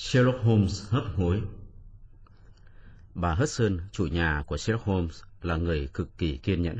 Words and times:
Sherlock 0.00 0.44
Holmes 0.44 0.82
hấp 0.88 1.04
hối 1.16 1.42
Bà 3.14 3.34
Hudson, 3.34 3.78
chủ 3.92 4.06
nhà 4.06 4.42
của 4.46 4.56
Sherlock 4.56 4.86
Holmes, 4.86 5.22
là 5.42 5.56
người 5.56 5.88
cực 5.94 6.18
kỳ 6.18 6.36
kiên 6.36 6.62
nhẫn. 6.62 6.78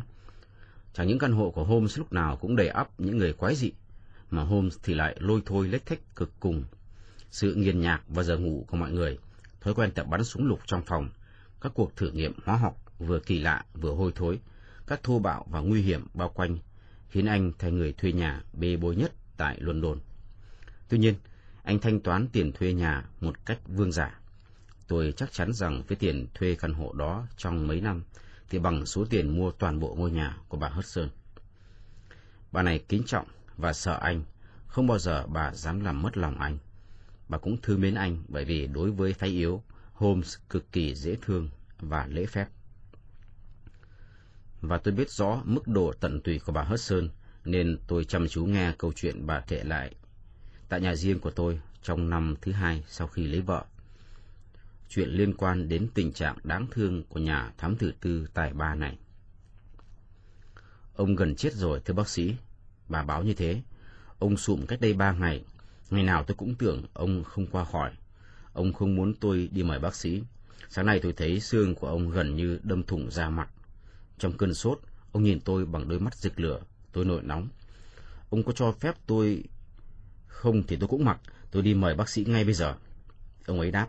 Chẳng 0.92 1.08
những 1.08 1.18
căn 1.18 1.32
hộ 1.32 1.50
của 1.50 1.64
Holmes 1.64 1.98
lúc 1.98 2.12
nào 2.12 2.36
cũng 2.36 2.56
đầy 2.56 2.68
ắp 2.68 3.00
những 3.00 3.18
người 3.18 3.32
quái 3.32 3.54
dị, 3.54 3.72
mà 4.30 4.42
Holmes 4.42 4.78
thì 4.82 4.94
lại 4.94 5.16
lôi 5.20 5.42
thôi 5.46 5.68
lếch 5.68 5.86
thách 5.86 6.16
cực 6.16 6.30
cùng. 6.40 6.64
Sự 7.30 7.54
nghiền 7.54 7.80
nhạc 7.80 8.02
và 8.08 8.22
giờ 8.22 8.38
ngủ 8.38 8.64
của 8.68 8.76
mọi 8.76 8.92
người, 8.92 9.18
thói 9.60 9.74
quen 9.74 9.90
tập 9.90 10.06
bắn 10.10 10.24
súng 10.24 10.46
lục 10.46 10.60
trong 10.66 10.82
phòng, 10.86 11.08
các 11.60 11.72
cuộc 11.74 11.96
thử 11.96 12.10
nghiệm 12.10 12.32
hóa 12.44 12.56
học 12.56 12.92
vừa 12.98 13.20
kỳ 13.20 13.40
lạ 13.40 13.64
vừa 13.74 13.94
hôi 13.94 14.12
thối, 14.14 14.40
các 14.86 15.02
thô 15.02 15.18
bạo 15.18 15.46
và 15.50 15.60
nguy 15.60 15.82
hiểm 15.82 16.06
bao 16.14 16.28
quanh, 16.28 16.58
khiến 17.08 17.26
anh 17.26 17.52
thành 17.58 17.78
người 17.78 17.92
thuê 17.92 18.12
nhà 18.12 18.42
bê 18.52 18.76
bối 18.76 18.96
nhất 18.96 19.12
tại 19.36 19.56
London. 19.60 19.98
Tuy 20.88 20.98
nhiên, 20.98 21.14
anh 21.68 21.78
thanh 21.78 22.00
toán 22.00 22.28
tiền 22.32 22.52
thuê 22.52 22.72
nhà 22.72 23.04
một 23.20 23.46
cách 23.46 23.58
vương 23.66 23.92
giả. 23.92 24.20
Tôi 24.86 25.12
chắc 25.16 25.32
chắn 25.32 25.52
rằng 25.52 25.82
với 25.88 25.96
tiền 25.96 26.26
thuê 26.34 26.54
căn 26.54 26.74
hộ 26.74 26.92
đó 26.92 27.26
trong 27.36 27.66
mấy 27.66 27.80
năm 27.80 28.02
thì 28.50 28.58
bằng 28.58 28.86
số 28.86 29.04
tiền 29.10 29.38
mua 29.38 29.50
toàn 29.50 29.80
bộ 29.80 29.94
ngôi 29.94 30.10
nhà 30.10 30.36
của 30.48 30.56
bà 30.56 30.68
Hudson. 30.68 31.08
Bà 32.52 32.62
này 32.62 32.84
kính 32.88 33.02
trọng 33.06 33.26
và 33.56 33.72
sợ 33.72 33.98
anh, 34.02 34.24
không 34.66 34.86
bao 34.86 34.98
giờ 34.98 35.26
bà 35.26 35.54
dám 35.54 35.80
làm 35.80 36.02
mất 36.02 36.16
lòng 36.16 36.38
anh. 36.38 36.58
Bà 37.28 37.38
cũng 37.38 37.56
thương 37.62 37.80
mến 37.80 37.94
anh 37.94 38.22
bởi 38.28 38.44
vì 38.44 38.66
đối 38.66 38.90
với 38.90 39.12
phái 39.12 39.28
yếu, 39.28 39.62
Holmes 39.92 40.36
cực 40.50 40.72
kỳ 40.72 40.94
dễ 40.94 41.16
thương 41.22 41.48
và 41.80 42.06
lễ 42.06 42.26
phép. 42.26 42.46
Và 44.60 44.78
tôi 44.78 44.94
biết 44.94 45.10
rõ 45.10 45.42
mức 45.44 45.68
độ 45.68 45.92
tận 46.00 46.20
tụy 46.20 46.38
của 46.38 46.52
bà 46.52 46.62
Hudson, 46.62 47.08
nên 47.44 47.78
tôi 47.86 48.04
chăm 48.04 48.28
chú 48.28 48.44
nghe 48.44 48.72
câu 48.78 48.92
chuyện 48.96 49.26
bà 49.26 49.40
kể 49.40 49.64
lại 49.64 49.94
tại 50.68 50.80
nhà 50.80 50.94
riêng 50.94 51.18
của 51.20 51.30
tôi 51.30 51.60
trong 51.82 52.10
năm 52.10 52.34
thứ 52.42 52.52
hai 52.52 52.84
sau 52.86 53.06
khi 53.06 53.26
lấy 53.26 53.40
vợ. 53.40 53.64
Chuyện 54.88 55.08
liên 55.08 55.34
quan 55.34 55.68
đến 55.68 55.88
tình 55.94 56.12
trạng 56.12 56.36
đáng 56.44 56.66
thương 56.70 57.04
của 57.04 57.20
nhà 57.20 57.52
thám 57.58 57.76
tử 57.76 57.92
tư 58.00 58.26
tài 58.34 58.52
ba 58.52 58.74
này. 58.74 58.98
Ông 60.94 61.16
gần 61.16 61.34
chết 61.34 61.54
rồi, 61.54 61.80
thưa 61.84 61.94
bác 61.94 62.08
sĩ. 62.08 62.34
Bà 62.88 63.02
báo 63.02 63.22
như 63.22 63.34
thế. 63.34 63.62
Ông 64.18 64.36
sụm 64.36 64.66
cách 64.66 64.80
đây 64.80 64.94
ba 64.94 65.12
ngày. 65.12 65.44
Ngày 65.90 66.02
nào 66.02 66.24
tôi 66.24 66.34
cũng 66.34 66.54
tưởng 66.54 66.82
ông 66.92 67.24
không 67.24 67.46
qua 67.46 67.64
khỏi. 67.64 67.92
Ông 68.52 68.72
không 68.72 68.96
muốn 68.96 69.14
tôi 69.14 69.48
đi 69.52 69.62
mời 69.62 69.78
bác 69.78 69.94
sĩ. 69.94 70.22
Sáng 70.68 70.86
nay 70.86 71.00
tôi 71.02 71.12
thấy 71.12 71.40
xương 71.40 71.74
của 71.74 71.88
ông 71.88 72.10
gần 72.10 72.36
như 72.36 72.60
đâm 72.62 72.82
thủng 72.82 73.10
da 73.10 73.30
mặt. 73.30 73.50
Trong 74.18 74.36
cơn 74.36 74.54
sốt, 74.54 74.80
ông 75.12 75.22
nhìn 75.22 75.40
tôi 75.40 75.66
bằng 75.66 75.88
đôi 75.88 76.00
mắt 76.00 76.14
rực 76.14 76.40
lửa. 76.40 76.60
Tôi 76.92 77.04
nổi 77.04 77.22
nóng. 77.22 77.48
Ông 78.30 78.42
có 78.42 78.52
cho 78.52 78.72
phép 78.72 78.94
tôi 79.06 79.44
không 80.26 80.62
thì 80.62 80.76
tôi 80.76 80.88
cũng 80.88 81.04
mặc, 81.04 81.20
tôi 81.50 81.62
đi 81.62 81.74
mời 81.74 81.94
bác 81.94 82.08
sĩ 82.08 82.24
ngay 82.24 82.44
bây 82.44 82.54
giờ. 82.54 82.74
Ông 83.46 83.60
ấy 83.60 83.70
đáp, 83.70 83.88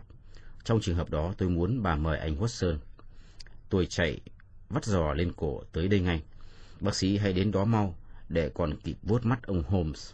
trong 0.64 0.80
trường 0.80 0.96
hợp 0.96 1.10
đó 1.10 1.34
tôi 1.38 1.48
muốn 1.48 1.82
bà 1.82 1.96
mời 1.96 2.18
anh 2.18 2.36
Watson. 2.36 2.78
Tôi 3.68 3.86
chạy, 3.86 4.20
vắt 4.68 4.84
giò 4.84 5.12
lên 5.12 5.32
cổ 5.36 5.62
tới 5.72 5.88
đây 5.88 6.00
ngay. 6.00 6.22
Bác 6.80 6.94
sĩ 6.94 7.16
hãy 7.16 7.32
đến 7.32 7.50
đó 7.50 7.64
mau, 7.64 7.94
để 8.28 8.50
còn 8.54 8.76
kịp 8.76 8.96
vuốt 9.02 9.26
mắt 9.26 9.46
ông 9.46 9.62
Holmes. 9.62 10.12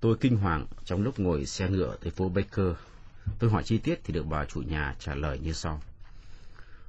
Tôi 0.00 0.16
kinh 0.20 0.36
hoàng 0.36 0.66
trong 0.84 1.02
lúc 1.02 1.18
ngồi 1.18 1.46
xe 1.46 1.68
ngựa 1.68 1.96
tới 2.00 2.10
phố 2.10 2.28
Baker. 2.28 2.74
Tôi 3.38 3.50
hỏi 3.50 3.62
chi 3.64 3.78
tiết 3.78 4.00
thì 4.04 4.14
được 4.14 4.26
bà 4.26 4.44
chủ 4.44 4.60
nhà 4.60 4.96
trả 4.98 5.14
lời 5.14 5.38
như 5.38 5.52
sau. 5.52 5.82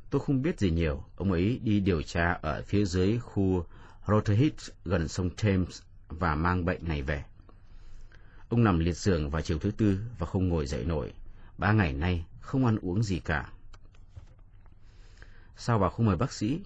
Tôi 0.09 0.21
không 0.25 0.41
biết 0.41 0.59
gì 0.59 0.71
nhiều, 0.71 1.03
ông 1.15 1.31
ấy 1.31 1.59
đi 1.63 1.79
điều 1.79 2.01
tra 2.01 2.33
ở 2.41 2.61
phía 2.61 2.85
dưới 2.85 3.19
khu 3.19 3.65
Rotherhithe 4.07 4.73
gần 4.85 5.07
sông 5.07 5.29
Thames 5.37 5.81
và 6.09 6.35
mang 6.35 6.65
bệnh 6.65 6.87
này 6.87 7.01
về. 7.01 7.23
Ông 8.49 8.63
nằm 8.63 8.79
liệt 8.79 8.97
giường 8.97 9.29
vào 9.29 9.41
chiều 9.41 9.59
thứ 9.59 9.71
tư 9.71 9.99
và 10.19 10.25
không 10.25 10.49
ngồi 10.49 10.67
dậy 10.67 10.83
nổi. 10.85 11.13
Ba 11.57 11.71
ngày 11.71 11.93
nay 11.93 12.25
không 12.41 12.65
ăn 12.65 12.77
uống 12.81 13.03
gì 13.03 13.19
cả. 13.19 13.49
Sao 15.57 15.79
bà 15.79 15.89
không 15.89 16.05
mời 16.05 16.15
bác 16.15 16.33
sĩ? 16.33 16.59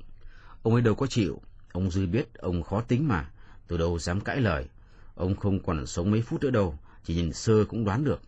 Ông 0.64 0.74
ấy 0.74 0.82
đâu 0.82 0.96
có 0.96 1.08
chịu. 1.08 1.42
Ông 1.72 1.92
Duy 1.92 2.06
biết 2.06 2.34
ông 2.34 2.64
khó 2.64 2.82
tính 2.82 3.08
mà. 3.08 3.30
từ 3.68 3.78
đâu 3.78 4.00
dám 4.00 4.22
cãi 4.22 4.42
lời. 4.42 4.66
Ông 5.16 5.36
không 5.36 5.64
còn 5.64 5.88
sống 5.88 6.12
mấy 6.12 6.22
phút 6.22 6.44
nữa 6.44 6.50
đâu. 6.50 6.80
Chỉ 7.04 7.16
nhìn 7.16 7.34
sơ 7.34 7.66
cũng 7.66 7.86
đoán 7.86 8.04
được. 8.04 8.22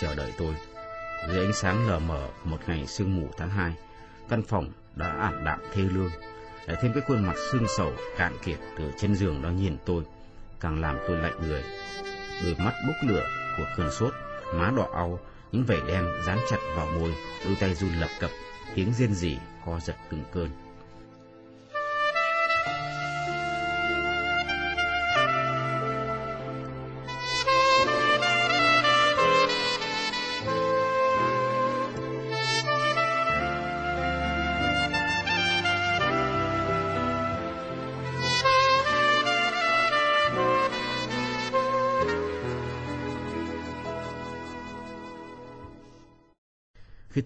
Chờ 0.00 0.14
đợi 0.14 0.32
tôi. 0.38 0.54
Dưới 1.28 1.44
ánh 1.44 1.52
sáng 1.52 1.88
lờ 1.88 1.98
mờ 1.98 2.28
một 2.44 2.58
ngày 2.66 2.86
sương 2.86 3.20
mù 3.20 3.28
tháng 3.38 3.50
hai, 3.50 3.72
căn 4.28 4.42
phòng 4.42 4.72
đã 4.94 5.06
ảm 5.06 5.44
đạm 5.44 5.60
thê 5.72 5.82
lương. 5.82 6.10
Lại 6.66 6.76
thêm 6.82 6.92
cái 6.92 7.02
khuôn 7.06 7.26
mặt 7.26 7.34
xương 7.52 7.66
sầu 7.76 7.92
cạn 8.16 8.32
kiệt 8.44 8.58
từ 8.78 8.90
trên 8.98 9.14
giường 9.14 9.42
đó 9.42 9.48
nhìn 9.48 9.76
tôi, 9.84 10.02
càng 10.60 10.80
làm 10.80 10.98
tôi 11.08 11.16
lạnh 11.16 11.48
người. 11.48 11.62
Đôi 12.44 12.54
mắt 12.58 12.72
bốc 12.86 12.96
lửa 13.02 13.24
của 13.56 13.64
cơn 13.76 13.90
sốt, 13.90 14.14
má 14.54 14.72
đỏ 14.76 14.88
au, 14.94 15.18
những 15.52 15.64
vảy 15.64 15.80
đen 15.88 16.06
dán 16.26 16.38
chặt 16.50 16.58
vào 16.76 16.86
môi, 16.86 17.14
đôi 17.44 17.56
tay 17.60 17.74
run 17.74 17.90
lập 18.00 18.10
cập, 18.20 18.30
tiếng 18.74 18.92
rên 18.92 19.14
rỉ 19.14 19.38
co 19.66 19.80
giật 19.80 19.96
từng 20.10 20.22
cơn. 20.32 20.65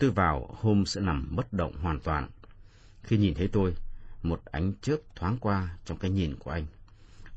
Tôi 0.01 0.11
vào, 0.11 0.57
Holmes 0.61 0.95
sẽ 0.95 1.01
nằm 1.01 1.37
bất 1.37 1.53
động 1.53 1.73
hoàn 1.83 2.01
toàn. 2.01 2.29
Khi 3.03 3.19
nhìn 3.19 3.35
thấy 3.35 3.49
tôi, 3.53 3.75
một 4.23 4.43
ánh 4.45 4.73
chớp 4.83 4.97
thoáng 5.15 5.39
qua 5.41 5.77
trong 5.85 5.99
cái 5.99 6.11
nhìn 6.11 6.37
của 6.37 6.51
anh. 6.51 6.67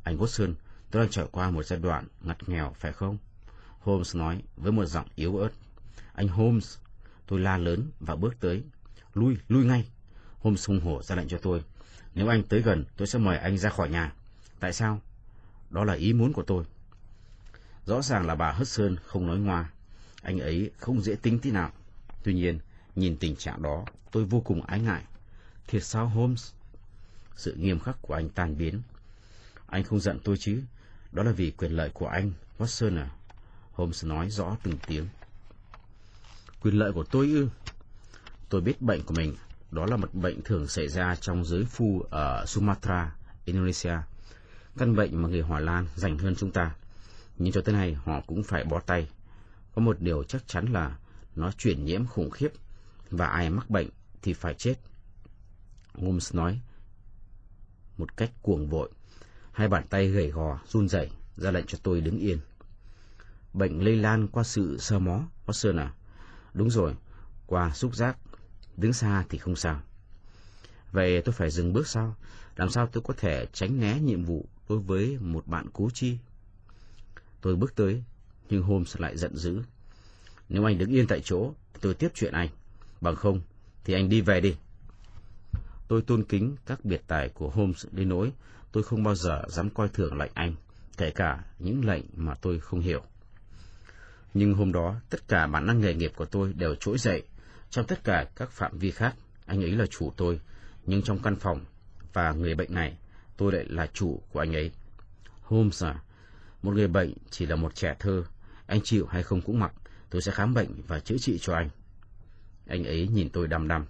Anh 0.03 0.17
Watson, 0.17 0.53
tôi 0.91 1.03
đang 1.03 1.11
trải 1.11 1.25
qua 1.31 1.49
một 1.49 1.65
giai 1.65 1.79
đoạn 1.79 2.07
ngặt 2.21 2.49
nghèo, 2.49 2.73
phải 2.79 2.93
không? 2.93 3.17
Holmes 3.79 4.15
nói 4.15 4.41
với 4.57 4.71
một 4.71 4.85
giọng 4.85 5.07
yếu 5.15 5.37
ớt. 5.37 5.49
Anh 6.13 6.27
Holmes, 6.27 6.77
tôi 7.27 7.39
la 7.39 7.57
lớn 7.57 7.91
và 7.99 8.15
bước 8.15 8.39
tới. 8.39 8.63
Lui, 9.13 9.37
lui 9.47 9.65
ngay. 9.65 9.85
Holmes 10.39 10.67
hung 10.67 10.79
hổ 10.79 11.03
ra 11.03 11.15
lệnh 11.15 11.27
cho 11.27 11.37
tôi. 11.37 11.63
Nếu 12.15 12.27
anh 12.27 12.43
tới 12.43 12.61
gần, 12.61 12.85
tôi 12.97 13.07
sẽ 13.07 13.19
mời 13.19 13.37
anh 13.37 13.57
ra 13.57 13.69
khỏi 13.69 13.89
nhà. 13.89 14.13
Tại 14.59 14.73
sao? 14.73 15.01
Đó 15.69 15.83
là 15.83 15.93
ý 15.93 16.13
muốn 16.13 16.33
của 16.33 16.43
tôi. 16.43 16.63
Rõ 17.85 18.01
ràng 18.01 18.27
là 18.27 18.35
bà 18.35 18.51
Hudson 18.51 18.95
không 19.05 19.27
nói 19.27 19.37
ngoa. 19.37 19.71
Anh 20.21 20.39
ấy 20.39 20.71
không 20.77 21.01
dễ 21.01 21.15
tính 21.15 21.39
tí 21.39 21.51
nào. 21.51 21.71
Tuy 22.23 22.33
nhiên, 22.33 22.59
nhìn 22.95 23.17
tình 23.17 23.35
trạng 23.35 23.61
đó, 23.61 23.85
tôi 24.11 24.25
vô 24.25 24.39
cùng 24.39 24.61
ái 24.61 24.79
ngại. 24.79 25.03
Thiệt 25.67 25.83
sao 25.83 26.07
Holmes? 26.07 26.51
Sự 27.35 27.55
nghiêm 27.55 27.79
khắc 27.79 27.97
của 28.01 28.13
anh 28.13 28.29
tan 28.29 28.57
biến. 28.57 28.81
Anh 29.67 29.83
không 29.83 29.99
giận 29.99 30.19
tôi 30.23 30.37
chứ? 30.37 30.61
Đó 31.11 31.23
là 31.23 31.31
vì 31.31 31.51
quyền 31.51 31.71
lợi 31.71 31.89
của 31.89 32.07
anh, 32.07 32.31
Watson 32.59 32.97
à? 32.97 33.09
Holmes 33.71 34.05
nói 34.05 34.29
rõ 34.29 34.57
từng 34.63 34.77
tiếng. 34.87 35.07
Quyền 36.61 36.73
lợi 36.73 36.91
của 36.91 37.03
tôi 37.03 37.27
ư? 37.27 37.49
Tôi 38.49 38.61
biết 38.61 38.81
bệnh 38.81 39.03
của 39.03 39.13
mình. 39.13 39.35
Đó 39.71 39.85
là 39.85 39.97
một 39.97 40.13
bệnh 40.13 40.41
thường 40.41 40.67
xảy 40.67 40.87
ra 40.87 41.15
trong 41.15 41.45
giới 41.45 41.65
phu 41.65 42.05
ở 42.09 42.45
Sumatra, 42.45 43.15
Indonesia. 43.45 43.97
Căn 44.77 44.95
bệnh 44.95 45.21
mà 45.21 45.29
người 45.29 45.41
Hòa 45.41 45.59
Lan 45.59 45.87
dành 45.95 46.17
hơn 46.17 46.35
chúng 46.35 46.51
ta. 46.51 46.75
Nhưng 47.37 47.53
cho 47.53 47.61
tới 47.61 47.75
nay 47.75 47.97
họ 48.05 48.21
cũng 48.27 48.43
phải 48.43 48.63
bó 48.63 48.79
tay. 48.79 49.07
Có 49.75 49.81
một 49.81 49.99
điều 49.99 50.23
chắc 50.23 50.47
chắn 50.47 50.65
là 50.65 50.97
nó 51.35 51.51
chuyển 51.51 51.85
nhiễm 51.85 52.05
khủng 52.05 52.29
khiếp 52.29 52.51
và 53.09 53.27
ai 53.27 53.49
mắc 53.49 53.69
bệnh 53.69 53.89
thì 54.21 54.33
phải 54.33 54.53
chết. 54.53 54.75
Holmes 55.93 56.35
nói 56.35 56.61
một 57.97 58.17
cách 58.17 58.31
cuồng 58.41 58.69
vội. 58.69 58.89
Hai 59.51 59.67
bàn 59.67 59.87
tay 59.89 60.07
gầy 60.07 60.29
gò, 60.29 60.59
run 60.67 60.89
rẩy 60.89 61.09
ra 61.35 61.51
lệnh 61.51 61.65
cho 61.65 61.77
tôi 61.83 62.01
đứng 62.01 62.19
yên. 62.19 62.39
Bệnh 63.53 63.83
lây 63.83 63.95
lan 63.95 64.27
qua 64.27 64.43
sự 64.43 64.77
sơ 64.77 64.99
mó, 64.99 65.23
Watson 65.45 65.79
à? 65.79 65.93
Đúng 66.53 66.69
rồi, 66.69 66.95
qua 67.47 67.71
xúc 67.73 67.95
giác. 67.95 68.17
Đứng 68.77 68.93
xa 68.93 69.25
thì 69.29 69.37
không 69.37 69.55
sao. 69.55 69.81
Vậy 70.91 71.21
tôi 71.21 71.33
phải 71.33 71.51
dừng 71.51 71.73
bước 71.73 71.87
sao? 71.87 72.15
Làm 72.55 72.69
sao 72.69 72.87
tôi 72.87 73.03
có 73.07 73.13
thể 73.17 73.45
tránh 73.53 73.79
né 73.79 73.99
nhiệm 73.99 74.23
vụ 74.23 74.45
đối 74.69 74.79
với 74.79 75.17
một 75.21 75.47
bạn 75.47 75.67
cố 75.73 75.89
chi? 75.93 76.17
Tôi 77.41 77.55
bước 77.55 77.75
tới, 77.75 78.03
nhưng 78.49 78.63
Holmes 78.63 78.97
lại 78.97 79.17
giận 79.17 79.37
dữ. 79.37 79.61
Nếu 80.53 80.65
anh 80.69 80.77
đứng 80.77 80.91
yên 80.91 81.07
tại 81.07 81.21
chỗ, 81.21 81.53
tôi 81.81 81.93
tiếp 81.93 82.11
chuyện 82.13 82.33
anh. 82.33 82.49
Bằng 83.01 83.15
không, 83.15 83.41
thì 83.83 83.93
anh 83.93 84.09
đi 84.09 84.21
về 84.21 84.41
đi. 84.41 84.55
Tôi 85.87 86.01
tôn 86.01 86.23
kính 86.23 86.55
các 86.65 86.85
biệt 86.85 87.01
tài 87.07 87.29
của 87.29 87.49
Holmes 87.49 87.85
đến 87.91 88.09
nỗi 88.09 88.31
tôi 88.71 88.83
không 88.83 89.03
bao 89.03 89.15
giờ 89.15 89.41
dám 89.47 89.69
coi 89.69 89.89
thường 89.89 90.17
lệnh 90.17 90.31
anh, 90.33 90.55
kể 90.97 91.11
cả 91.11 91.43
những 91.59 91.85
lệnh 91.85 92.03
mà 92.15 92.33
tôi 92.33 92.59
không 92.59 92.79
hiểu. 92.79 93.03
Nhưng 94.33 94.53
hôm 94.53 94.71
đó, 94.71 94.95
tất 95.09 95.27
cả 95.27 95.47
bản 95.47 95.67
năng 95.67 95.81
nghề 95.81 95.93
nghiệp 95.93 96.11
của 96.15 96.25
tôi 96.25 96.53
đều 96.53 96.75
trỗi 96.75 96.97
dậy. 96.97 97.23
Trong 97.69 97.85
tất 97.85 98.03
cả 98.03 98.25
các 98.35 98.51
phạm 98.51 98.77
vi 98.77 98.91
khác, 98.91 99.15
anh 99.45 99.63
ấy 99.63 99.71
là 99.71 99.85
chủ 99.85 100.13
tôi, 100.17 100.39
nhưng 100.85 101.01
trong 101.01 101.19
căn 101.19 101.35
phòng 101.35 101.65
và 102.13 102.31
người 102.31 102.55
bệnh 102.55 102.73
này, 102.73 102.97
tôi 103.37 103.51
lại 103.51 103.65
là 103.67 103.87
chủ 103.93 104.21
của 104.31 104.39
anh 104.39 104.55
ấy. 104.55 104.71
Holmes 105.41 105.83
à, 105.83 106.01
một 106.61 106.73
người 106.73 106.87
bệnh 106.87 107.13
chỉ 107.29 107.45
là 107.45 107.55
một 107.55 107.75
trẻ 107.75 107.95
thơ, 107.99 108.23
anh 108.65 108.81
chịu 108.83 109.05
hay 109.05 109.23
không 109.23 109.41
cũng 109.41 109.59
mặc, 109.59 109.73
tôi 110.13 110.21
sẽ 110.21 110.31
khám 110.31 110.53
bệnh 110.53 110.81
và 110.87 110.99
chữa 110.99 111.17
trị 111.17 111.37
cho 111.41 111.53
anh. 111.53 111.69
Anh 112.67 112.83
ấy 112.83 113.07
nhìn 113.07 113.29
tôi 113.29 113.47
đăm 113.47 113.67
đăm. 113.67 113.85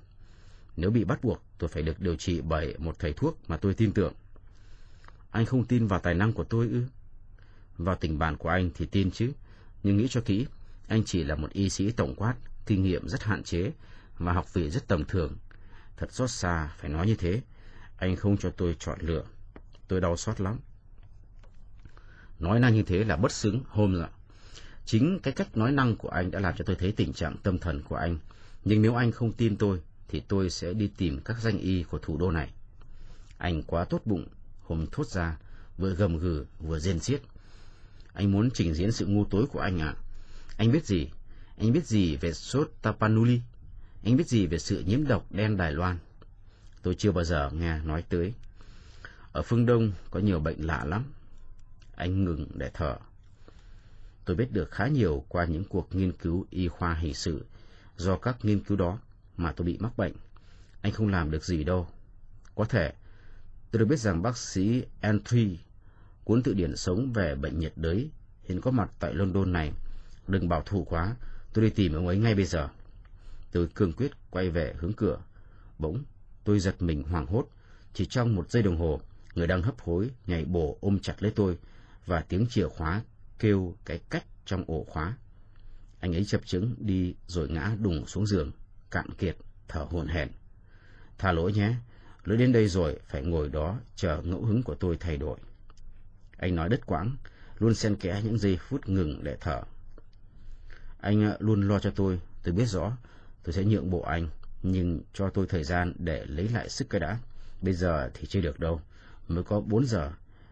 Nếu 0.77 0.91
bị 0.91 1.03
bắt 1.03 1.23
buộc, 1.23 1.43
tôi 1.57 1.67
phải 1.67 1.83
được 1.83 1.99
điều 1.99 2.15
trị 2.15 2.41
bởi 2.41 2.75
một 2.77 2.99
thầy 2.99 3.13
thuốc 3.13 3.49
mà 3.49 3.57
tôi 3.57 3.73
tin 3.73 3.93
tưởng. 3.93 4.13
Anh 5.31 5.45
không 5.45 5.65
tin 5.65 5.87
vào 5.87 5.99
tài 5.99 6.13
năng 6.13 6.33
của 6.33 6.43
tôi 6.43 6.67
ư? 6.67 6.83
Vào 7.77 7.95
tình 7.95 8.19
bạn 8.19 8.37
của 8.37 8.49
anh 8.49 8.69
thì 8.75 8.85
tin 8.85 9.11
chứ, 9.11 9.31
nhưng 9.83 9.97
nghĩ 9.97 10.07
cho 10.09 10.21
kỹ, 10.21 10.45
anh 10.87 11.03
chỉ 11.03 11.23
là 11.23 11.35
một 11.35 11.51
y 11.51 11.69
sĩ 11.69 11.91
tổng 11.91 12.15
quát, 12.15 12.35
kinh 12.65 12.83
nghiệm 12.83 13.07
rất 13.07 13.23
hạn 13.23 13.43
chế 13.43 13.71
và 14.17 14.33
học 14.33 14.53
vị 14.53 14.69
rất 14.69 14.87
tầm 14.87 15.05
thường. 15.05 15.37
Thật 15.97 16.13
xót 16.13 16.29
xa 16.29 16.73
phải 16.77 16.89
nói 16.89 17.07
như 17.07 17.15
thế, 17.15 17.41
anh 17.97 18.15
không 18.15 18.37
cho 18.37 18.49
tôi 18.49 18.75
chọn 18.79 18.99
lựa. 19.01 19.23
Tôi 19.87 20.01
đau 20.01 20.17
xót 20.17 20.41
lắm. 20.41 20.59
Nói 22.39 22.59
năng 22.59 22.73
như 22.73 22.83
thế 22.83 23.03
là 23.03 23.15
bất 23.15 23.31
xứng, 23.31 23.63
hôm 23.67 24.01
ạ. 24.01 24.09
Chính 24.85 25.19
cái 25.19 25.33
cách 25.33 25.57
nói 25.57 25.71
năng 25.71 25.95
của 25.95 26.09
anh 26.09 26.31
đã 26.31 26.39
làm 26.39 26.53
cho 26.57 26.63
tôi 26.65 26.75
thấy 26.75 26.91
tình 26.91 27.13
trạng 27.13 27.37
tâm 27.43 27.59
thần 27.59 27.81
của 27.81 27.95
anh. 27.95 28.17
Nhưng 28.65 28.81
nếu 28.81 28.95
anh 28.95 29.11
không 29.11 29.31
tin 29.31 29.57
tôi, 29.57 29.81
thì 30.07 30.19
tôi 30.27 30.49
sẽ 30.49 30.73
đi 30.73 30.91
tìm 30.97 31.19
các 31.25 31.41
danh 31.41 31.57
y 31.57 31.83
của 31.83 31.99
thủ 31.99 32.17
đô 32.17 32.31
này. 32.31 32.49
Anh 33.37 33.63
quá 33.63 33.85
tốt 33.85 34.01
bụng, 34.05 34.27
hôm 34.61 34.87
thốt 34.91 35.07
ra, 35.07 35.37
vừa 35.77 35.93
gầm 35.93 36.17
gừ, 36.17 36.45
vừa 36.59 36.79
rên 36.79 36.99
xiết. 36.99 37.21
Anh 38.13 38.31
muốn 38.31 38.49
trình 38.53 38.73
diễn 38.73 38.91
sự 38.91 39.05
ngu 39.05 39.25
tối 39.25 39.45
của 39.51 39.59
anh 39.59 39.79
ạ. 39.79 39.95
Anh 40.57 40.71
biết 40.71 40.85
gì? 40.85 41.09
Anh 41.57 41.71
biết 41.71 41.85
gì 41.85 42.15
về 42.15 42.33
sốt 42.33 42.71
Tapanuli? 42.81 43.41
Anh 44.03 44.17
biết 44.17 44.27
gì 44.27 44.47
về 44.47 44.57
sự 44.57 44.83
nhiễm 44.87 45.07
độc 45.07 45.31
đen 45.31 45.57
Đài 45.57 45.71
Loan? 45.71 45.97
Tôi 46.81 46.95
chưa 46.95 47.11
bao 47.11 47.23
giờ 47.23 47.49
nghe 47.53 47.79
nói 47.79 48.03
tới. 48.09 48.33
Ở 49.31 49.41
phương 49.41 49.65
Đông 49.65 49.91
có 50.11 50.19
nhiều 50.19 50.39
bệnh 50.39 50.67
lạ 50.67 50.85
lắm. 50.85 51.03
Anh 51.95 52.23
ngừng 52.23 52.47
để 52.53 52.71
thở. 52.73 52.97
Tôi 54.25 54.35
biết 54.35 54.51
được 54.51 54.71
khá 54.71 54.87
nhiều 54.87 55.25
qua 55.27 55.45
những 55.45 55.63
cuộc 55.63 55.95
nghiên 55.95 56.11
cứu 56.11 56.45
y 56.49 56.67
khoa 56.67 56.93
hình 56.93 57.13
sự. 57.13 57.45
Do 57.97 58.17
các 58.17 58.37
nghiên 58.43 58.63
cứu 58.63 58.77
đó 58.77 58.99
mà 59.37 59.51
tôi 59.51 59.65
bị 59.65 59.77
mắc 59.79 59.97
bệnh. 59.97 60.13
Anh 60.81 60.91
không 60.91 61.07
làm 61.07 61.31
được 61.31 61.43
gì 61.43 61.63
đâu. 61.63 61.87
Có 62.55 62.65
thể, 62.65 62.93
tôi 63.71 63.79
được 63.79 63.85
biết 63.85 63.99
rằng 63.99 64.21
bác 64.21 64.37
sĩ 64.37 64.83
Entry, 65.01 65.59
cuốn 66.23 66.43
tự 66.43 66.53
điển 66.53 66.75
sống 66.75 67.13
về 67.13 67.35
bệnh 67.35 67.59
nhiệt 67.59 67.73
đới, 67.75 68.09
hiện 68.43 68.61
có 68.61 68.71
mặt 68.71 68.91
tại 68.99 69.13
London 69.13 69.53
này. 69.53 69.71
Đừng 70.27 70.49
bảo 70.49 70.61
thủ 70.65 70.83
quá, 70.83 71.15
tôi 71.53 71.65
đi 71.65 71.69
tìm 71.69 71.93
ông 71.93 72.07
ấy 72.07 72.17
ngay 72.17 72.35
bây 72.35 72.45
giờ. 72.45 72.69
Tôi 73.51 73.67
cương 73.75 73.93
quyết 73.93 74.11
quay 74.29 74.49
về 74.49 74.73
hướng 74.77 74.93
cửa. 74.93 75.17
Bỗng, 75.79 76.03
tôi 76.43 76.59
giật 76.59 76.81
mình 76.81 77.03
hoảng 77.03 77.25
hốt. 77.25 77.47
Chỉ 77.93 78.05
trong 78.05 78.35
một 78.35 78.51
giây 78.51 78.63
đồng 78.63 78.77
hồ, 78.77 79.01
người 79.35 79.47
đang 79.47 79.61
hấp 79.61 79.79
hối 79.79 80.09
nhảy 80.27 80.45
bổ 80.45 80.77
ôm 80.81 80.99
chặt 80.99 81.15
lấy 81.19 81.31
tôi 81.35 81.57
và 82.05 82.21
tiếng 82.21 82.47
chìa 82.49 82.67
khóa 82.67 83.01
kêu 83.43 83.75
cái 83.85 83.99
cách 84.09 84.25
trong 84.45 84.63
ổ 84.67 84.85
khóa. 84.89 85.17
Anh 85.99 86.15
ấy 86.15 86.25
chập 86.25 86.41
chứng 86.45 86.75
đi 86.79 87.15
rồi 87.27 87.49
ngã 87.49 87.75
đùng 87.79 88.07
xuống 88.07 88.27
giường, 88.27 88.51
cạn 88.91 89.05
kiệt, 89.17 89.37
thở 89.67 89.85
hổn 89.89 90.07
hển. 90.07 90.31
Tha 91.17 91.31
lỗi 91.31 91.53
nhé, 91.53 91.73
lỡ 92.23 92.35
đến 92.35 92.51
đây 92.51 92.67
rồi 92.67 92.99
phải 93.07 93.23
ngồi 93.23 93.49
đó 93.49 93.79
chờ 93.95 94.21
ngẫu 94.21 94.45
hứng 94.45 94.63
của 94.63 94.75
tôi 94.75 94.97
thay 94.99 95.17
đổi. 95.17 95.37
Anh 96.37 96.55
nói 96.55 96.69
đứt 96.69 96.85
quãng, 96.85 97.15
luôn 97.59 97.75
xen 97.75 97.95
kẽ 97.95 98.21
những 98.23 98.37
giây 98.37 98.57
phút 98.57 98.89
ngừng 98.89 99.23
để 99.23 99.37
thở. 99.39 99.61
Anh 101.01 101.23
à, 101.23 101.35
luôn 101.39 101.67
lo 101.67 101.79
cho 101.79 101.91
tôi, 101.95 102.19
tôi 102.43 102.53
biết 102.53 102.65
rõ, 102.65 102.97
tôi 103.43 103.53
sẽ 103.53 103.63
nhượng 103.63 103.89
bộ 103.89 104.01
anh, 104.01 104.29
nhưng 104.61 105.01
cho 105.13 105.29
tôi 105.29 105.45
thời 105.49 105.63
gian 105.63 105.93
để 105.97 106.25
lấy 106.25 106.49
lại 106.49 106.69
sức 106.69 106.89
cái 106.89 106.99
đã. 106.99 107.19
Bây 107.61 107.73
giờ 107.73 108.09
thì 108.13 108.27
chưa 108.27 108.41
được 108.41 108.59
đâu, 108.59 108.81
mới 109.27 109.43
có 109.43 109.61
4 109.61 109.85
giờ, 109.85 110.11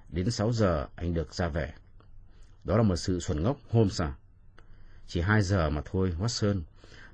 đến 0.10 0.32
6 0.32 0.54
giờ 0.54 0.88
anh 0.96 1.14
được 1.14 1.34
ra 1.34 1.48
về. 1.48 1.74
Đó 2.64 2.78
là 2.78 2.84
một 2.84 2.96
sự 2.96 3.20
xuẩn 3.20 3.44
ngốc, 3.44 3.58
hôm 3.70 3.90
sao? 3.90 4.16
Chỉ 5.08 5.22
2 5.22 5.42
giờ 5.42 5.70
mà 5.70 5.82
thôi, 5.86 6.16
Watson. 6.20 6.62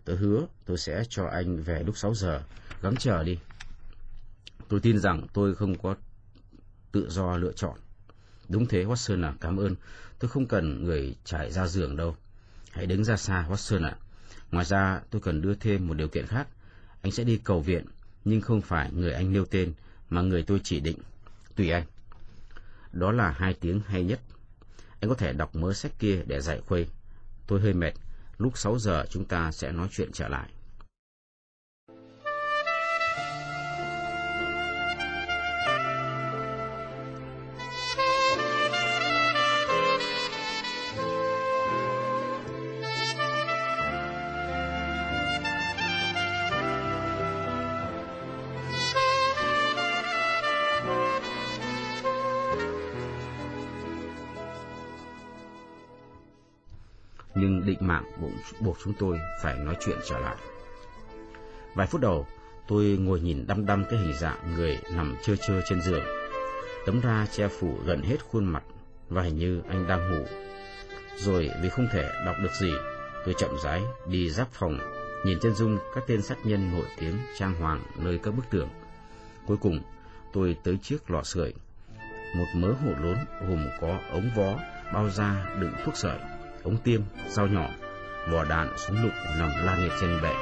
Tôi 0.05 0.15
hứa 0.15 0.45
tôi 0.65 0.77
sẽ 0.77 1.03
cho 1.09 1.25
anh 1.25 1.63
về 1.63 1.83
lúc 1.83 1.97
6 1.97 2.15
giờ, 2.15 2.44
gắng 2.81 2.95
chờ 2.95 3.23
đi. 3.23 3.39
Tôi 4.67 4.79
tin 4.79 4.99
rằng 4.99 5.27
tôi 5.33 5.55
không 5.55 5.77
có 5.77 5.95
tự 6.91 7.09
do 7.09 7.38
lựa 7.38 7.51
chọn. 7.51 7.79
Đúng 8.49 8.65
thế, 8.65 8.85
Watson 8.85 9.23
à, 9.23 9.33
cảm 9.41 9.57
ơn. 9.57 9.75
Tôi 10.19 10.29
không 10.29 10.45
cần 10.45 10.83
người 10.83 11.15
trải 11.23 11.51
ra 11.51 11.67
giường 11.67 11.95
đâu. 11.95 12.15
Hãy 12.71 12.85
đứng 12.85 13.03
ra 13.03 13.17
xa, 13.17 13.47
Watson 13.50 13.83
ạ. 13.85 13.95
Ngoài 14.51 14.65
ra, 14.65 15.01
tôi 15.09 15.21
cần 15.21 15.41
đưa 15.41 15.55
thêm 15.55 15.88
một 15.88 15.93
điều 15.93 16.07
kiện 16.07 16.27
khác. 16.27 16.47
Anh 17.01 17.11
sẽ 17.11 17.23
đi 17.23 17.39
cầu 17.43 17.61
viện, 17.61 17.85
nhưng 18.25 18.41
không 18.41 18.61
phải 18.61 18.91
người 18.91 19.13
anh 19.13 19.31
nêu 19.31 19.45
tên, 19.45 19.73
mà 20.09 20.21
người 20.21 20.43
tôi 20.43 20.61
chỉ 20.63 20.79
định. 20.79 20.97
Tùy 21.55 21.69
anh. 21.69 21.85
Đó 22.91 23.11
là 23.11 23.31
hai 23.31 23.53
tiếng 23.53 23.81
hay 23.88 24.03
nhất. 24.03 24.19
Anh 24.99 25.09
có 25.09 25.15
thể 25.15 25.33
đọc 25.33 25.55
mớ 25.55 25.73
sách 25.73 25.91
kia 25.99 26.21
để 26.25 26.41
giải 26.41 26.61
khuây. 26.67 26.88
Tôi 27.47 27.61
hơi 27.61 27.73
mệt. 27.73 27.91
Lúc 28.38 28.57
6 28.57 28.79
giờ 28.79 29.05
chúng 29.09 29.25
ta 29.25 29.51
sẽ 29.51 29.71
nói 29.71 29.88
chuyện 29.91 30.11
trở 30.13 30.27
lại. 30.27 30.49
Định 57.67 57.77
mạng 57.81 58.03
buộc 58.59 58.77
chúng 58.83 58.93
tôi 58.99 59.19
phải 59.41 59.55
nói 59.57 59.77
chuyện 59.79 59.97
trở 60.09 60.19
lại. 60.19 60.36
Vài 61.75 61.88
phút 61.88 62.01
đầu, 62.01 62.27
tôi 62.67 62.86
ngồi 62.86 63.19
nhìn 63.19 63.47
đăm 63.47 63.65
đăm 63.65 63.86
cái 63.89 64.00
hình 64.00 64.13
dạng 64.13 64.55
người 64.55 64.79
nằm 64.95 65.15
chơ 65.21 65.36
chơ 65.47 65.62
trên 65.69 65.81
giường. 65.81 66.03
Tấm 66.86 67.01
ra 67.01 67.27
che 67.31 67.47
phủ 67.47 67.79
gần 67.86 68.01
hết 68.01 68.17
khuôn 68.31 68.45
mặt 68.45 68.63
và 69.09 69.21
hình 69.21 69.38
như 69.38 69.62
anh 69.69 69.88
đang 69.88 70.12
ngủ. 70.12 70.25
Rồi 71.17 71.50
vì 71.62 71.69
không 71.69 71.88
thể 71.91 72.09
đọc 72.25 72.36
được 72.43 72.51
gì, 72.62 72.71
tôi 73.25 73.36
chậm 73.38 73.51
rãi 73.63 73.83
đi 74.07 74.29
giáp 74.29 74.47
phòng, 74.51 74.79
nhìn 75.25 75.39
chân 75.39 75.53
dung 75.53 75.77
các 75.95 76.03
tên 76.07 76.21
sát 76.21 76.38
nhân 76.43 76.71
nổi 76.71 76.86
tiếng 77.00 77.17
trang 77.38 77.53
hoàng 77.53 77.83
nơi 77.97 78.19
các 78.24 78.31
bức 78.31 78.43
tường. 78.50 78.69
Cuối 79.47 79.57
cùng, 79.57 79.79
tôi 80.33 80.57
tới 80.63 80.77
chiếc 80.81 81.12
lò 81.12 81.24
sưởi. 81.24 81.53
Một 82.36 82.45
mớ 82.55 82.67
hổ 82.67 82.91
lốn 83.01 83.17
gồm 83.47 83.67
có 83.81 84.00
ống 84.12 84.29
vó, 84.36 84.59
bao 84.93 85.09
da 85.09 85.55
đựng 85.59 85.74
thuốc 85.86 85.97
sợi 85.97 86.17
ống 86.67 86.77
tiêm, 86.83 87.01
dao 87.29 87.47
nhỏ, 87.47 87.69
vỏ 88.31 88.43
đạn, 88.43 88.74
súng 88.77 89.03
lục 89.03 89.12
nằm 89.39 89.50
la 89.65 89.77
liệt 89.79 89.91
trên 90.01 90.21
bệ. 90.21 90.33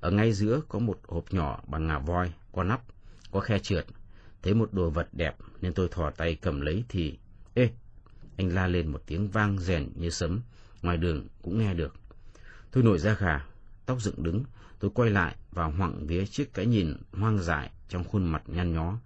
Ở 0.00 0.10
ngay 0.10 0.32
giữa 0.32 0.60
có 0.68 0.78
một 0.78 0.98
hộp 1.08 1.24
nhỏ 1.30 1.60
bằng 1.66 1.86
ngà 1.86 1.98
voi, 1.98 2.32
có 2.52 2.64
nắp, 2.64 2.80
có 3.32 3.40
khe 3.40 3.58
trượt. 3.58 3.86
Thấy 4.42 4.54
một 4.54 4.72
đồ 4.72 4.90
vật 4.90 5.08
đẹp 5.12 5.34
nên 5.60 5.74
tôi 5.74 5.88
thò 5.88 6.10
tay 6.10 6.36
cầm 6.42 6.60
lấy 6.60 6.84
thì... 6.88 7.18
Ê, 7.54 7.70
anh 8.36 8.54
la 8.54 8.66
lên 8.66 8.88
một 8.88 9.02
tiếng 9.06 9.28
vang 9.28 9.58
rèn 9.58 9.88
như 9.94 10.10
sấm, 10.10 10.40
ngoài 10.82 10.96
đường 10.96 11.26
cũng 11.42 11.58
nghe 11.58 11.74
được. 11.74 11.94
Tôi 12.70 12.82
nổi 12.82 12.98
ra 12.98 13.16
gà, 13.20 13.46
tóc 13.86 14.00
dựng 14.00 14.22
đứng, 14.22 14.44
tôi 14.78 14.90
quay 14.94 15.10
lại 15.10 15.36
và 15.50 15.64
hoảng 15.64 16.06
vía 16.06 16.26
chiếc 16.26 16.54
cái 16.54 16.66
nhìn 16.66 16.96
hoang 17.12 17.38
dại 17.38 17.70
trong 17.88 18.04
khuôn 18.04 18.24
mặt 18.24 18.42
nhăn 18.46 18.72
nhó. 18.72 18.96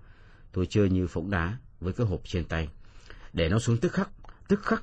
Tôi 0.53 0.67
chơi 0.67 0.91
như 0.91 1.07
phỗng 1.07 1.31
đá 1.31 1.57
với 1.81 1.93
cái 1.93 2.07
hộp 2.07 2.21
trên 2.25 2.45
tay. 2.45 2.69
Để 3.33 3.49
nó 3.49 3.59
xuống 3.59 3.77
tức 3.77 3.93
khắc, 3.93 4.11
tức 4.49 4.63
khắc. 4.63 4.83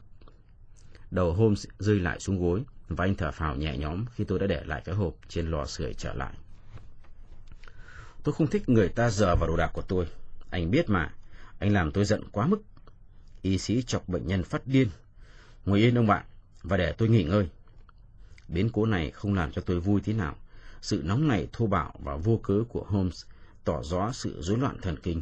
Đầu 1.12 1.34
hôm 1.34 1.54
rơi 1.80 2.00
lại 2.00 2.20
xuống 2.20 2.40
gối 2.40 2.64
và 2.88 3.06
anh 3.06 3.16
thở 3.16 3.32
phào 3.32 3.56
nhẹ 3.56 3.78
nhõm 3.78 4.06
khi 4.16 4.24
tôi 4.24 4.40
đã 4.40 4.48
để 4.48 4.64
lại 4.66 4.82
cái 4.86 4.96
hộp 4.96 5.14
trên 5.28 5.52
lò 5.52 5.66
sưởi 5.66 5.94
trở 5.94 6.14
lại. 6.14 6.34
Tôi 8.24 8.34
không 8.34 8.48
thích 8.48 8.70
người 8.70 8.90
ta 8.90 9.10
dở 9.10 9.36
vào 9.36 9.48
đồ 9.48 9.58
đạc 9.58 9.72
của 9.74 9.82
tôi. 9.82 10.08
Anh 10.50 10.72
biết 10.72 10.90
mà, 10.90 11.14
anh 11.60 11.74
làm 11.74 11.92
tôi 11.92 12.06
giận 12.06 12.24
quá 12.32 12.48
mức 12.48 12.62
y 13.44 13.58
sĩ 13.58 13.84
chọc 13.84 14.10
bệnh 14.10 14.28
nhân 14.28 14.44
phát 14.44 14.68
điên. 14.68 14.90
Ngồi 15.66 15.80
yên 15.80 15.98
ông 15.98 16.08
bạn, 16.08 16.26
và 16.64 16.78
để 16.78 16.94
tôi 16.98 17.10
nghỉ 17.10 17.24
ngơi. 17.24 17.50
Biến 18.48 18.70
cố 18.74 18.86
này 18.86 19.12
không 19.12 19.34
làm 19.34 19.52
cho 19.52 19.62
tôi 19.62 19.80
vui 19.80 20.02
thế 20.02 20.14
nào. 20.14 20.36
Sự 20.82 21.02
nóng 21.06 21.28
nảy 21.28 21.48
thô 21.54 21.68
bạo 21.68 21.94
và 22.04 22.16
vô 22.16 22.40
cớ 22.44 22.64
của 22.70 22.84
Holmes 22.88 23.26
tỏ 23.64 23.84
rõ 23.84 24.12
sự 24.14 24.42
rối 24.42 24.58
loạn 24.58 24.78
thần 24.82 24.98
kinh. 25.04 25.22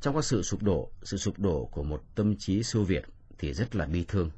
Trong 0.00 0.14
các 0.14 0.24
sự 0.24 0.42
sụp 0.42 0.62
đổ, 0.62 0.90
sự 1.02 1.16
sụp 1.16 1.38
đổ 1.38 1.68
của 1.72 1.82
một 1.82 2.02
tâm 2.14 2.36
trí 2.36 2.62
siêu 2.62 2.84
việt 2.84 3.04
thì 3.38 3.54
rất 3.54 3.76
là 3.76 3.86
bi 3.86 4.04
thương. 4.08 4.30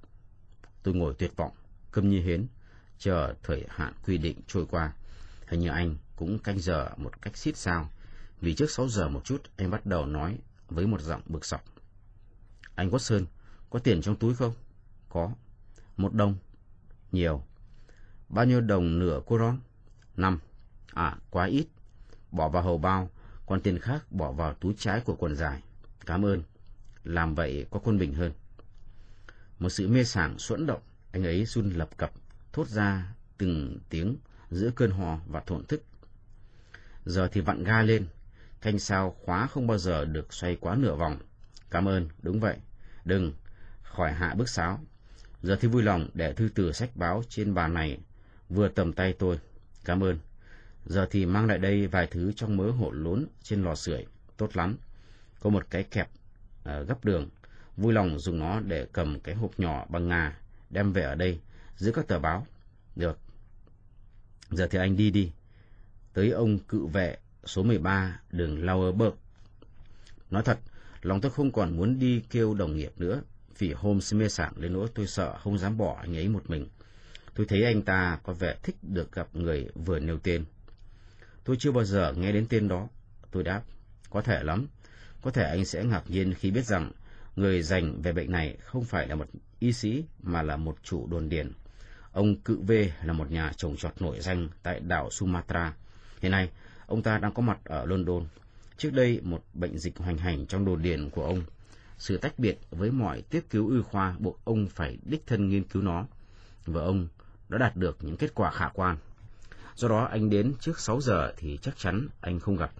Tôi 0.82 0.94
ngồi 0.94 1.14
tuyệt 1.18 1.36
vọng, 1.36 1.52
câm 1.92 2.08
như 2.08 2.20
hến, 2.20 2.46
chờ 2.98 3.34
thời 3.42 3.64
hạn 3.68 3.92
quy 4.06 4.18
định 4.18 4.36
trôi 4.46 4.66
qua. 4.70 4.92
Hình 5.46 5.60
như 5.60 5.68
anh 5.68 5.96
cũng 6.16 6.38
canh 6.38 6.60
giờ 6.60 6.90
một 6.96 7.22
cách 7.22 7.36
xít 7.36 7.56
sao, 7.56 7.90
vì 8.40 8.54
trước 8.54 8.70
6 8.70 8.88
giờ 8.88 9.08
một 9.08 9.20
chút 9.24 9.42
anh 9.56 9.70
bắt 9.70 9.86
đầu 9.86 10.06
nói 10.06 10.38
với 10.68 10.86
một 10.86 11.00
giọng 11.00 11.22
bực 11.26 11.44
sọc. 11.44 11.71
Anh 12.74 12.90
Watson, 12.90 13.24
có 13.70 13.78
tiền 13.78 14.02
trong 14.02 14.16
túi 14.16 14.34
không? 14.34 14.54
Có. 15.08 15.30
Một 15.96 16.14
đồng. 16.14 16.36
Nhiều. 17.12 17.42
Bao 18.28 18.44
nhiêu 18.44 18.60
đồng 18.60 18.98
nửa 18.98 19.20
cô 19.26 19.38
ron? 19.38 19.58
Năm. 20.16 20.38
À, 20.94 21.16
quá 21.30 21.44
ít. 21.44 21.66
Bỏ 22.30 22.48
vào 22.48 22.62
hầu 22.62 22.78
bao, 22.78 23.10
còn 23.46 23.60
tiền 23.60 23.78
khác 23.78 24.12
bỏ 24.12 24.32
vào 24.32 24.54
túi 24.54 24.74
trái 24.78 25.00
của 25.00 25.14
quần 25.14 25.36
dài. 25.36 25.62
Cảm 26.06 26.24
ơn. 26.24 26.42
Làm 27.04 27.34
vậy 27.34 27.66
có 27.70 27.80
quân 27.84 27.98
bình 27.98 28.14
hơn. 28.14 28.32
Một 29.58 29.68
sự 29.68 29.88
mê 29.88 30.04
sảng 30.04 30.38
xuẫn 30.38 30.66
động, 30.66 30.80
anh 31.12 31.24
ấy 31.24 31.44
run 31.44 31.70
lập 31.70 31.96
cập, 31.96 32.12
thốt 32.52 32.68
ra 32.68 33.14
từng 33.38 33.78
tiếng 33.88 34.16
giữa 34.50 34.70
cơn 34.76 34.90
hò 34.90 35.18
và 35.28 35.40
thổn 35.40 35.66
thức. 35.66 35.82
Giờ 37.04 37.28
thì 37.32 37.40
vặn 37.40 37.64
ga 37.64 37.82
lên, 37.82 38.06
thanh 38.60 38.78
sao 38.78 39.16
khóa 39.24 39.46
không 39.46 39.66
bao 39.66 39.78
giờ 39.78 40.04
được 40.04 40.32
xoay 40.32 40.56
quá 40.56 40.76
nửa 40.76 40.94
vòng. 40.94 41.18
Cảm 41.72 41.88
ơn, 41.88 42.08
đúng 42.22 42.40
vậy. 42.40 42.56
Đừng, 43.04 43.32
khỏi 43.82 44.12
hạ 44.12 44.34
bước 44.34 44.48
sáo. 44.48 44.80
Giờ 45.42 45.56
thì 45.60 45.68
vui 45.68 45.82
lòng 45.82 46.08
để 46.14 46.32
thư 46.32 46.48
từ 46.54 46.72
sách 46.72 46.96
báo 46.96 47.22
trên 47.28 47.54
bàn 47.54 47.74
này 47.74 47.98
vừa 48.48 48.68
tầm 48.68 48.92
tay 48.92 49.12
tôi. 49.12 49.38
Cảm 49.84 50.02
ơn. 50.02 50.18
Giờ 50.86 51.06
thì 51.10 51.26
mang 51.26 51.46
lại 51.46 51.58
đây 51.58 51.86
vài 51.86 52.06
thứ 52.06 52.32
trong 52.36 52.56
mớ 52.56 52.70
hổ 52.70 52.90
lốn 52.90 53.26
trên 53.42 53.62
lò 53.62 53.74
sưởi. 53.74 54.06
Tốt 54.36 54.56
lắm. 54.56 54.76
Có 55.40 55.50
một 55.50 55.66
cái 55.70 55.82
kẹp 55.82 56.10
uh, 56.60 56.88
gấp 56.88 57.04
đường. 57.04 57.28
Vui 57.76 57.92
lòng 57.92 58.18
dùng 58.18 58.38
nó 58.38 58.60
để 58.60 58.86
cầm 58.92 59.20
cái 59.20 59.34
hộp 59.34 59.60
nhỏ 59.60 59.86
bằng 59.88 60.08
ngà 60.08 60.38
đem 60.70 60.92
về 60.92 61.02
ở 61.02 61.14
đây 61.14 61.40
giữ 61.76 61.92
các 61.92 62.08
tờ 62.08 62.18
báo. 62.18 62.46
Được. 62.96 63.18
Giờ 64.50 64.66
thì 64.70 64.78
anh 64.78 64.96
đi 64.96 65.10
đi. 65.10 65.32
Tới 66.12 66.30
ông 66.30 66.58
cự 66.58 66.86
vệ 66.86 67.16
số 67.44 67.62
13 67.62 68.20
đường 68.30 68.64
Lauerberg. 68.64 69.14
Nói 70.30 70.42
thật, 70.42 70.58
lòng 71.02 71.20
tôi 71.20 71.30
không 71.30 71.52
còn 71.52 71.76
muốn 71.76 71.98
đi 71.98 72.22
kêu 72.30 72.54
đồng 72.54 72.76
nghiệp 72.76 72.92
nữa, 72.96 73.22
vì 73.58 73.72
Holmes 73.72 74.14
mê 74.14 74.28
sảng 74.28 74.52
đến 74.56 74.72
nỗi 74.72 74.88
tôi 74.94 75.06
sợ 75.06 75.38
không 75.38 75.58
dám 75.58 75.76
bỏ 75.76 75.98
anh 76.00 76.16
ấy 76.16 76.28
một 76.28 76.50
mình. 76.50 76.68
Tôi 77.34 77.46
thấy 77.46 77.64
anh 77.64 77.82
ta 77.82 78.18
có 78.22 78.32
vẻ 78.32 78.56
thích 78.62 78.76
được 78.82 79.12
gặp 79.12 79.28
người 79.32 79.68
vừa 79.74 79.98
nêu 79.98 80.18
tên. 80.18 80.44
Tôi 81.44 81.56
chưa 81.58 81.72
bao 81.72 81.84
giờ 81.84 82.12
nghe 82.16 82.32
đến 82.32 82.46
tên 82.48 82.68
đó. 82.68 82.88
Tôi 83.30 83.42
đáp, 83.42 83.62
có 84.10 84.22
thể 84.22 84.42
lắm. 84.42 84.66
Có 85.22 85.30
thể 85.30 85.44
anh 85.44 85.64
sẽ 85.64 85.84
ngạc 85.84 86.10
nhiên 86.10 86.34
khi 86.34 86.50
biết 86.50 86.64
rằng 86.64 86.92
người 87.36 87.62
dành 87.62 88.02
về 88.02 88.12
bệnh 88.12 88.32
này 88.32 88.56
không 88.60 88.84
phải 88.84 89.08
là 89.08 89.14
một 89.14 89.26
y 89.58 89.72
sĩ 89.72 90.04
mà 90.22 90.42
là 90.42 90.56
một 90.56 90.76
chủ 90.82 91.06
đồn 91.06 91.28
điền. 91.28 91.52
Ông 92.12 92.36
Cự 92.36 92.58
V 92.60 92.72
là 93.04 93.12
một 93.12 93.30
nhà 93.30 93.52
trồng 93.56 93.76
trọt 93.76 94.02
nổi 94.02 94.20
danh 94.20 94.48
tại 94.62 94.80
đảo 94.80 95.10
Sumatra. 95.10 95.74
Hiện 96.20 96.32
nay, 96.32 96.50
ông 96.86 97.02
ta 97.02 97.18
đang 97.18 97.34
có 97.34 97.42
mặt 97.42 97.58
ở 97.64 97.84
London. 97.86 98.26
Trước 98.76 98.90
đây, 98.90 99.20
một 99.22 99.44
bệnh 99.54 99.78
dịch 99.78 99.98
hoành 99.98 100.18
hành 100.18 100.46
trong 100.46 100.64
đồn 100.64 100.82
điền 100.82 101.10
của 101.10 101.24
ông. 101.24 101.42
Sự 101.98 102.16
tách 102.16 102.38
biệt 102.38 102.58
với 102.70 102.90
mọi 102.90 103.22
tiếp 103.22 103.44
cứu 103.50 103.70
y 103.70 103.82
khoa 103.82 104.16
buộc 104.18 104.44
ông 104.44 104.66
phải 104.66 104.98
đích 105.02 105.26
thân 105.26 105.48
nghiên 105.48 105.64
cứu 105.64 105.82
nó. 105.82 106.06
Và 106.66 106.82
ông 106.82 107.08
đã 107.48 107.58
đạt 107.58 107.76
được 107.76 107.96
những 108.00 108.16
kết 108.16 108.34
quả 108.34 108.50
khả 108.50 108.68
quan. 108.68 108.96
Do 109.74 109.88
đó 109.88 110.04
anh 110.04 110.30
đến 110.30 110.54
trước 110.60 110.80
6 110.80 111.00
giờ 111.00 111.32
thì 111.36 111.58
chắc 111.62 111.78
chắn 111.78 112.08
anh 112.20 112.40
không 112.40 112.56
gặp. 112.56 112.72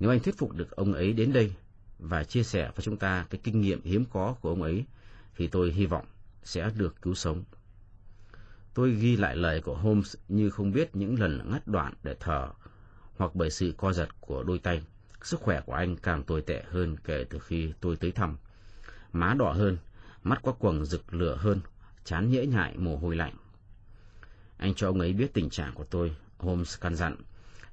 Nếu 0.00 0.10
anh 0.10 0.20
thuyết 0.20 0.38
phục 0.38 0.52
được 0.52 0.76
ông 0.76 0.92
ấy 0.92 1.12
đến 1.12 1.32
đây 1.32 1.52
và 1.98 2.24
chia 2.24 2.42
sẻ 2.42 2.70
với 2.74 2.82
chúng 2.84 2.96
ta 2.96 3.26
cái 3.30 3.40
kinh 3.44 3.60
nghiệm 3.60 3.82
hiếm 3.82 4.04
có 4.12 4.36
của 4.40 4.48
ông 4.48 4.62
ấy, 4.62 4.84
thì 5.36 5.46
tôi 5.46 5.72
hy 5.72 5.86
vọng 5.86 6.06
sẽ 6.44 6.70
được 6.76 7.02
cứu 7.02 7.14
sống. 7.14 7.44
Tôi 8.74 8.94
ghi 8.94 9.16
lại 9.16 9.36
lời 9.36 9.60
của 9.60 9.76
Holmes 9.76 10.16
như 10.28 10.50
không 10.50 10.72
biết 10.72 10.96
những 10.96 11.20
lần 11.20 11.50
ngắt 11.50 11.66
đoạn 11.66 11.94
để 12.02 12.16
thở, 12.20 12.48
hoặc 13.16 13.34
bởi 13.34 13.50
sự 13.50 13.74
co 13.76 13.92
giật 13.92 14.08
của 14.20 14.42
đôi 14.42 14.58
tay. 14.58 14.82
Sức 15.26 15.40
khỏe 15.40 15.60
của 15.60 15.72
anh 15.72 15.96
càng 15.96 16.22
tồi 16.22 16.42
tệ 16.42 16.62
hơn 16.70 16.96
kể 17.04 17.24
từ 17.30 17.38
khi 17.38 17.72
tôi 17.80 17.96
tới 17.96 18.12
thăm. 18.12 18.36
Má 19.12 19.34
đỏ 19.34 19.52
hơn, 19.52 19.78
mắt 20.22 20.40
có 20.42 20.52
quầng 20.52 20.84
rực 20.84 21.14
lửa 21.14 21.36
hơn, 21.40 21.60
chán 22.04 22.30
nhễ 22.30 22.46
nhại 22.46 22.76
mồ 22.76 22.96
hôi 22.96 23.16
lạnh. 23.16 23.34
Anh 24.56 24.74
cho 24.74 24.86
ông 24.86 25.00
ấy 25.00 25.12
biết 25.12 25.34
tình 25.34 25.50
trạng 25.50 25.74
của 25.74 25.84
tôi, 25.84 26.16
Holmes 26.38 26.80
căn 26.80 26.94
dặn. 26.94 27.16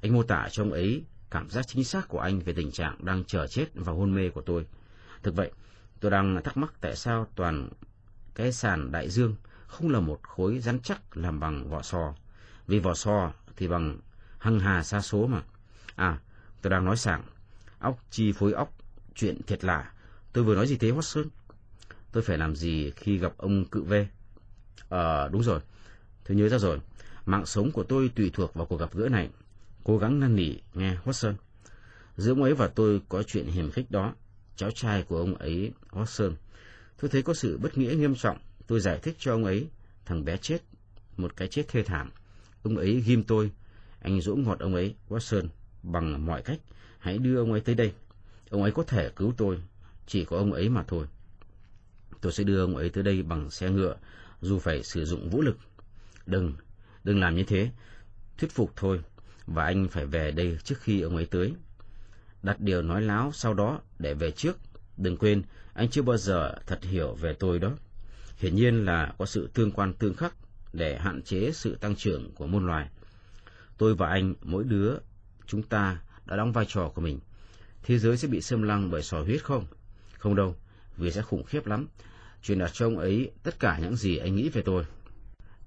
Anh 0.01 0.13
mô 0.13 0.23
tả 0.23 0.47
cho 0.51 0.63
ông 0.63 0.71
ấy 0.71 1.03
cảm 1.31 1.49
giác 1.49 1.67
chính 1.67 1.83
xác 1.83 2.07
của 2.07 2.19
anh 2.19 2.39
về 2.39 2.53
tình 2.53 2.71
trạng 2.71 3.05
đang 3.05 3.23
chờ 3.23 3.47
chết 3.47 3.65
và 3.75 3.93
hôn 3.93 4.15
mê 4.15 4.29
của 4.29 4.41
tôi. 4.41 4.65
Thực 5.23 5.35
vậy, 5.35 5.51
tôi 5.99 6.11
đang 6.11 6.43
thắc 6.43 6.57
mắc 6.57 6.73
tại 6.81 6.95
sao 6.95 7.27
toàn 7.35 7.69
cái 8.35 8.51
sàn 8.51 8.91
đại 8.91 9.09
dương 9.09 9.35
không 9.67 9.89
là 9.89 9.99
một 9.99 10.19
khối 10.23 10.59
rắn 10.59 10.79
chắc 10.79 11.17
làm 11.17 11.39
bằng 11.39 11.69
vỏ 11.69 11.81
sò. 11.81 12.13
Vì 12.67 12.79
vỏ 12.79 12.93
sò 12.93 13.33
thì 13.57 13.67
bằng 13.67 13.99
hăng 14.39 14.59
hà 14.59 14.83
xa 14.83 15.01
số 15.01 15.27
mà. 15.27 15.41
À, 15.95 16.19
tôi 16.61 16.71
đang 16.71 16.85
nói 16.85 16.97
sảng. 16.97 17.23
Óc 17.83 18.03
chi 18.09 18.31
phối 18.31 18.53
óc, 18.53 18.73
chuyện 19.15 19.41
thiệt 19.47 19.63
lạ. 19.63 19.91
Tôi 20.33 20.43
vừa 20.43 20.55
nói 20.55 20.67
gì 20.67 20.77
thế 20.77 20.91
Watson? 20.91 21.25
Tôi 22.11 22.23
phải 22.23 22.37
làm 22.37 22.55
gì 22.55 22.91
khi 22.95 23.17
gặp 23.17 23.33
ông 23.37 23.65
cự 23.65 23.81
V? 23.81 23.93
Ờ, 24.89 25.29
đúng 25.29 25.43
rồi. 25.43 25.59
Tôi 26.27 26.37
nhớ 26.37 26.49
ra 26.49 26.57
rồi. 26.57 26.79
Mạng 27.25 27.45
sống 27.45 27.71
của 27.71 27.83
tôi 27.83 28.11
tùy 28.15 28.31
thuộc 28.33 28.53
vào 28.53 28.65
cuộc 28.65 28.77
gặp 28.77 28.93
gỡ 28.93 29.09
này. 29.09 29.29
Cố 29.83 29.97
gắng 29.97 30.19
năn 30.19 30.35
nỉ, 30.35 30.55
nghe 30.73 30.97
Watson. 31.05 31.33
Giữa 32.17 32.31
ông 32.31 32.43
ấy 32.43 32.53
và 32.53 32.67
tôi 32.67 33.01
có 33.09 33.23
chuyện 33.23 33.47
hiểm 33.47 33.71
khích 33.71 33.91
đó. 33.91 34.13
Cháu 34.55 34.71
trai 34.71 35.03
của 35.03 35.17
ông 35.17 35.35
ấy, 35.35 35.71
Watson. 35.91 36.33
Tôi 37.01 37.09
thấy 37.09 37.21
có 37.21 37.33
sự 37.33 37.57
bất 37.57 37.77
nghĩa 37.77 37.95
nghiêm 37.95 38.15
trọng. 38.15 38.37
Tôi 38.67 38.79
giải 38.79 38.99
thích 39.03 39.15
cho 39.19 39.31
ông 39.31 39.45
ấy. 39.45 39.67
Thằng 40.05 40.25
bé 40.25 40.37
chết. 40.37 40.61
Một 41.17 41.37
cái 41.37 41.47
chết 41.47 41.67
thê 41.67 41.83
thảm. 41.83 42.11
Ông 42.63 42.77
ấy 42.77 43.03
ghim 43.05 43.23
tôi. 43.23 43.51
Anh 43.99 44.21
dỗ 44.21 44.35
ngọt 44.35 44.59
ông 44.59 44.75
ấy, 44.75 44.95
Watson. 45.09 45.47
Bằng 45.83 46.25
mọi 46.25 46.41
cách, 46.41 46.59
hãy 46.99 47.17
đưa 47.17 47.37
ông 47.37 47.51
ấy 47.51 47.61
tới 47.61 47.75
đây. 47.75 47.93
Ông 48.49 48.63
ấy 48.63 48.71
có 48.71 48.83
thể 48.83 49.09
cứu 49.15 49.33
tôi. 49.37 49.57
Chỉ 50.07 50.25
có 50.25 50.37
ông 50.37 50.53
ấy 50.53 50.69
mà 50.69 50.83
thôi. 50.87 51.05
Tôi 52.21 52.31
sẽ 52.31 52.43
đưa 52.43 52.61
ông 52.61 52.75
ấy 52.75 52.89
tới 52.89 53.03
đây 53.03 53.23
bằng 53.23 53.51
xe 53.51 53.69
ngựa, 53.69 53.95
dù 54.41 54.59
phải 54.59 54.83
sử 54.83 55.05
dụng 55.05 55.29
vũ 55.29 55.41
lực. 55.41 55.57
Đừng, 56.25 56.53
đừng 57.03 57.19
làm 57.19 57.35
như 57.35 57.43
thế. 57.43 57.69
Thuyết 58.37 58.51
phục 58.51 58.71
thôi, 58.75 59.01
và 59.47 59.65
anh 59.65 59.87
phải 59.87 60.05
về 60.05 60.31
đây 60.31 60.57
trước 60.63 60.75
khi 60.79 61.01
ông 61.01 61.15
ấy 61.15 61.25
tới. 61.25 61.53
Đặt 62.43 62.59
điều 62.59 62.81
nói 62.81 63.01
láo 63.01 63.31
sau 63.33 63.53
đó 63.53 63.81
để 63.99 64.13
về 64.13 64.31
trước. 64.31 64.57
Đừng 64.97 65.17
quên, 65.17 65.43
anh 65.73 65.89
chưa 65.89 66.01
bao 66.01 66.17
giờ 66.17 66.55
thật 66.67 66.83
hiểu 66.83 67.13
về 67.13 67.33
tôi 67.33 67.59
đó. 67.59 67.71
Hiển 68.37 68.55
nhiên 68.55 68.85
là 68.85 69.13
có 69.17 69.25
sự 69.25 69.49
tương 69.53 69.71
quan 69.71 69.93
tương 69.93 70.13
khắc 70.13 70.35
để 70.73 70.97
hạn 70.97 71.21
chế 71.21 71.51
sự 71.53 71.75
tăng 71.75 71.95
trưởng 71.95 72.31
của 72.35 72.47
môn 72.47 72.67
loài. 72.67 72.89
Tôi 73.77 73.95
và 73.95 74.09
anh, 74.09 74.33
mỗi 74.41 74.63
đứa, 74.63 74.97
chúng 75.47 75.63
ta 75.63 76.01
đã 76.25 76.35
đóng 76.35 76.51
vai 76.51 76.65
trò 76.69 76.91
của 76.95 77.01
mình. 77.01 77.19
Thế 77.83 77.99
giới 77.99 78.17
sẽ 78.17 78.27
bị 78.27 78.41
xâm 78.41 78.61
lăng 78.61 78.91
bởi 78.91 79.03
sò 79.03 79.21
huyết 79.21 79.43
không? 79.43 79.65
Không 80.17 80.35
đâu, 80.35 80.55
vì 80.97 81.11
sẽ 81.11 81.21
khủng 81.21 81.43
khiếp 81.43 81.65
lắm. 81.65 81.87
Truyền 82.43 82.59
đạt 82.59 82.73
cho 82.73 82.85
ông 82.85 82.97
ấy 82.97 83.31
tất 83.43 83.59
cả 83.59 83.79
những 83.81 83.95
gì 83.95 84.17
anh 84.17 84.35
nghĩ 84.35 84.49
về 84.49 84.61
tôi. 84.61 84.85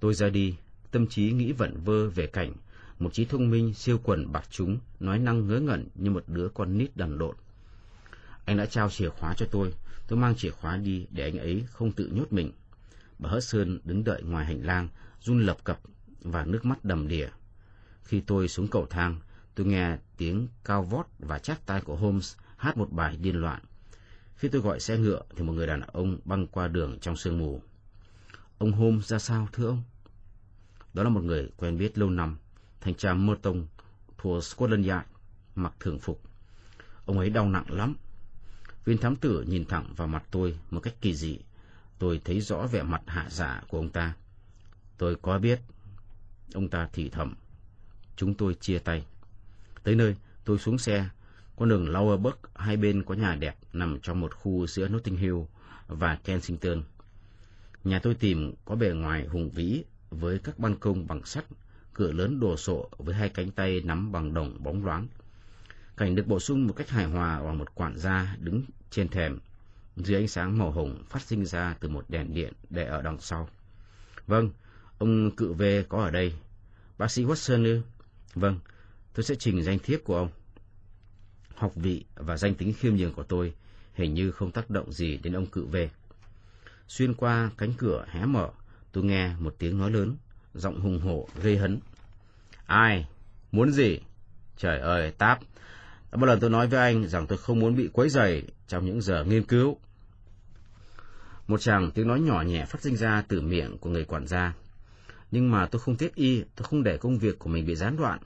Tôi 0.00 0.14
ra 0.14 0.28
đi, 0.28 0.54
tâm 0.90 1.06
trí 1.06 1.32
nghĩ 1.32 1.52
vẩn 1.52 1.80
vơ 1.84 2.08
về 2.08 2.26
cảnh, 2.26 2.52
một 2.98 3.12
trí 3.12 3.24
thông 3.24 3.50
minh 3.50 3.74
siêu 3.74 4.00
quần 4.04 4.32
bạc 4.32 4.44
chúng, 4.50 4.78
nói 5.00 5.18
năng 5.18 5.48
ngớ 5.48 5.60
ngẩn 5.60 5.88
như 5.94 6.10
một 6.10 6.24
đứa 6.26 6.48
con 6.48 6.78
nít 6.78 6.96
đần 6.96 7.18
độn. 7.18 7.36
Anh 8.44 8.56
đã 8.56 8.66
trao 8.66 8.90
chìa 8.90 9.08
khóa 9.08 9.34
cho 9.36 9.46
tôi, 9.50 9.72
tôi 10.08 10.18
mang 10.18 10.36
chìa 10.36 10.50
khóa 10.50 10.76
đi 10.76 11.06
để 11.10 11.24
anh 11.24 11.38
ấy 11.38 11.64
không 11.72 11.92
tự 11.92 12.10
nhốt 12.12 12.32
mình. 12.32 12.52
Bà 13.18 13.30
Hớt 13.30 13.44
Sơn 13.44 13.80
đứng 13.84 14.04
đợi 14.04 14.22
ngoài 14.22 14.44
hành 14.44 14.66
lang, 14.66 14.88
run 15.20 15.40
lập 15.40 15.56
cập 15.64 15.80
và 16.20 16.44
nước 16.44 16.64
mắt 16.64 16.84
đầm 16.84 17.08
đìa. 17.08 17.28
Khi 18.02 18.20
tôi 18.20 18.48
xuống 18.48 18.68
cầu 18.68 18.86
thang, 18.90 19.20
tôi 19.56 19.66
nghe 19.66 19.96
tiếng 20.16 20.48
cao 20.64 20.82
vót 20.82 21.06
và 21.18 21.38
chát 21.38 21.66
tai 21.66 21.80
của 21.80 21.96
Holmes 21.96 22.36
hát 22.56 22.76
một 22.76 22.92
bài 22.92 23.16
điên 23.16 23.36
loạn. 23.36 23.62
Khi 24.36 24.48
tôi 24.48 24.60
gọi 24.60 24.80
xe 24.80 24.98
ngựa 24.98 25.22
thì 25.36 25.42
một 25.42 25.52
người 25.52 25.66
đàn 25.66 25.80
ông 25.80 26.18
băng 26.24 26.46
qua 26.46 26.68
đường 26.68 26.98
trong 27.00 27.16
sương 27.16 27.38
mù. 27.38 27.62
Ông 28.58 28.72
Holmes 28.72 29.06
ra 29.06 29.18
sao 29.18 29.48
thưa 29.52 29.66
ông? 29.66 29.82
Đó 30.94 31.02
là 31.02 31.08
một 31.08 31.24
người 31.24 31.48
quen 31.56 31.78
biết 31.78 31.98
lâu 31.98 32.10
năm, 32.10 32.36
thanh 32.80 32.94
tra 32.94 33.14
Merton 33.14 33.66
thuộc 34.18 34.44
Scotland 34.44 34.88
Yard, 34.88 35.06
mặc 35.54 35.72
thường 35.80 35.98
phục. 35.98 36.22
Ông 37.04 37.18
ấy 37.18 37.30
đau 37.30 37.48
nặng 37.48 37.66
lắm. 37.68 37.96
Viên 38.84 38.98
thám 38.98 39.16
tử 39.16 39.44
nhìn 39.48 39.64
thẳng 39.64 39.94
vào 39.96 40.08
mặt 40.08 40.24
tôi 40.30 40.58
một 40.70 40.80
cách 40.80 40.94
kỳ 41.00 41.14
dị. 41.14 41.38
Tôi 41.98 42.20
thấy 42.24 42.40
rõ 42.40 42.66
vẻ 42.66 42.82
mặt 42.82 43.02
hạ 43.06 43.26
giả 43.30 43.62
của 43.68 43.78
ông 43.78 43.90
ta. 43.90 44.14
Tôi 44.98 45.16
có 45.22 45.38
biết. 45.38 45.60
Ông 46.54 46.68
ta 46.68 46.88
thì 46.92 47.08
thầm. 47.10 47.34
Chúng 48.16 48.34
tôi 48.34 48.54
chia 48.54 48.78
tay. 48.78 49.04
Tới 49.86 49.94
nơi, 49.94 50.14
tôi 50.44 50.58
xuống 50.58 50.78
xe. 50.78 51.08
Con 51.56 51.68
đường 51.68 51.86
Lower 51.86 52.32
hai 52.54 52.76
bên 52.76 53.02
có 53.02 53.14
nhà 53.14 53.34
đẹp 53.34 53.56
nằm 53.72 53.98
trong 54.02 54.20
một 54.20 54.34
khu 54.34 54.66
giữa 54.66 54.88
Notting 54.88 55.16
Hill 55.16 55.36
và 55.88 56.18
Kensington. 56.24 56.82
Nhà 57.84 57.98
tôi 57.98 58.14
tìm 58.14 58.54
có 58.64 58.74
bề 58.74 58.90
ngoài 58.90 59.26
hùng 59.26 59.50
vĩ 59.50 59.84
với 60.10 60.38
các 60.38 60.58
ban 60.58 60.76
công 60.76 61.06
bằng 61.06 61.24
sắt, 61.24 61.44
cửa 61.94 62.12
lớn 62.12 62.40
đồ 62.40 62.56
sộ 62.56 62.88
với 62.98 63.14
hai 63.14 63.28
cánh 63.28 63.50
tay 63.50 63.80
nắm 63.84 64.12
bằng 64.12 64.34
đồng 64.34 64.62
bóng 64.62 64.84
loáng. 64.84 65.06
Cảnh 65.96 66.14
được 66.14 66.26
bổ 66.26 66.40
sung 66.40 66.66
một 66.66 66.74
cách 66.76 66.90
hài 66.90 67.04
hòa 67.04 67.42
bằng 67.42 67.58
một 67.58 67.74
quản 67.74 67.98
gia 67.98 68.36
đứng 68.40 68.62
trên 68.90 69.08
thềm, 69.08 69.38
dưới 69.96 70.20
ánh 70.20 70.28
sáng 70.28 70.58
màu 70.58 70.70
hồng 70.70 71.04
phát 71.08 71.22
sinh 71.22 71.44
ra 71.44 71.76
từ 71.80 71.88
một 71.88 72.04
đèn 72.08 72.34
điện 72.34 72.52
để 72.70 72.84
ở 72.84 73.02
đằng 73.02 73.20
sau. 73.20 73.48
Vâng, 74.26 74.50
ông 74.98 75.30
cự 75.30 75.52
về 75.52 75.84
có 75.88 76.02
ở 76.02 76.10
đây. 76.10 76.32
Bác 76.98 77.10
sĩ 77.10 77.24
Watson 77.24 77.64
ư? 77.64 77.80
Vâng, 78.34 78.58
tôi 79.16 79.24
sẽ 79.24 79.34
trình 79.34 79.62
danh 79.62 79.78
thiếp 79.78 80.04
của 80.04 80.16
ông. 80.16 80.28
Học 81.54 81.72
vị 81.74 82.04
và 82.14 82.36
danh 82.36 82.54
tính 82.54 82.72
khiêm 82.72 82.96
nhường 82.96 83.12
của 83.12 83.22
tôi 83.22 83.54
hình 83.94 84.14
như 84.14 84.30
không 84.30 84.50
tác 84.50 84.70
động 84.70 84.92
gì 84.92 85.16
đến 85.16 85.32
ông 85.32 85.46
cự 85.46 85.64
về. 85.64 85.90
Xuyên 86.88 87.14
qua 87.14 87.50
cánh 87.58 87.72
cửa 87.78 88.04
hé 88.08 88.26
mở, 88.26 88.50
tôi 88.92 89.04
nghe 89.04 89.34
một 89.38 89.54
tiếng 89.58 89.78
nói 89.78 89.90
lớn, 89.90 90.16
giọng 90.54 90.80
hùng 90.80 91.00
hổ 91.00 91.28
gây 91.42 91.56
hấn. 91.56 91.78
Ai? 92.66 93.06
Muốn 93.52 93.72
gì? 93.72 94.00
Trời 94.56 94.78
ơi, 94.78 95.10
Táp! 95.10 95.40
Đã 96.12 96.18
bao 96.18 96.26
lần 96.26 96.40
tôi 96.40 96.50
nói 96.50 96.66
với 96.66 96.80
anh 96.80 97.08
rằng 97.08 97.26
tôi 97.26 97.38
không 97.38 97.58
muốn 97.58 97.76
bị 97.76 97.88
quấy 97.92 98.08
rầy 98.08 98.42
trong 98.68 98.86
những 98.86 99.00
giờ 99.00 99.24
nghiên 99.24 99.44
cứu. 99.44 99.78
Một 101.46 101.60
chàng 101.60 101.90
tiếng 101.90 102.08
nói 102.08 102.20
nhỏ 102.20 102.42
nhẹ 102.42 102.64
phát 102.64 102.82
sinh 102.82 102.96
ra 102.96 103.24
từ 103.28 103.40
miệng 103.40 103.78
của 103.78 103.90
người 103.90 104.04
quản 104.04 104.26
gia. 104.26 104.54
Nhưng 105.30 105.50
mà 105.50 105.66
tôi 105.66 105.80
không 105.80 105.96
tiếc 105.96 106.14
y, 106.14 106.42
tôi 106.56 106.66
không 106.68 106.82
để 106.82 106.96
công 106.96 107.18
việc 107.18 107.38
của 107.38 107.50
mình 107.50 107.66
bị 107.66 107.74
gián 107.74 107.96
đoạn. 107.96 108.18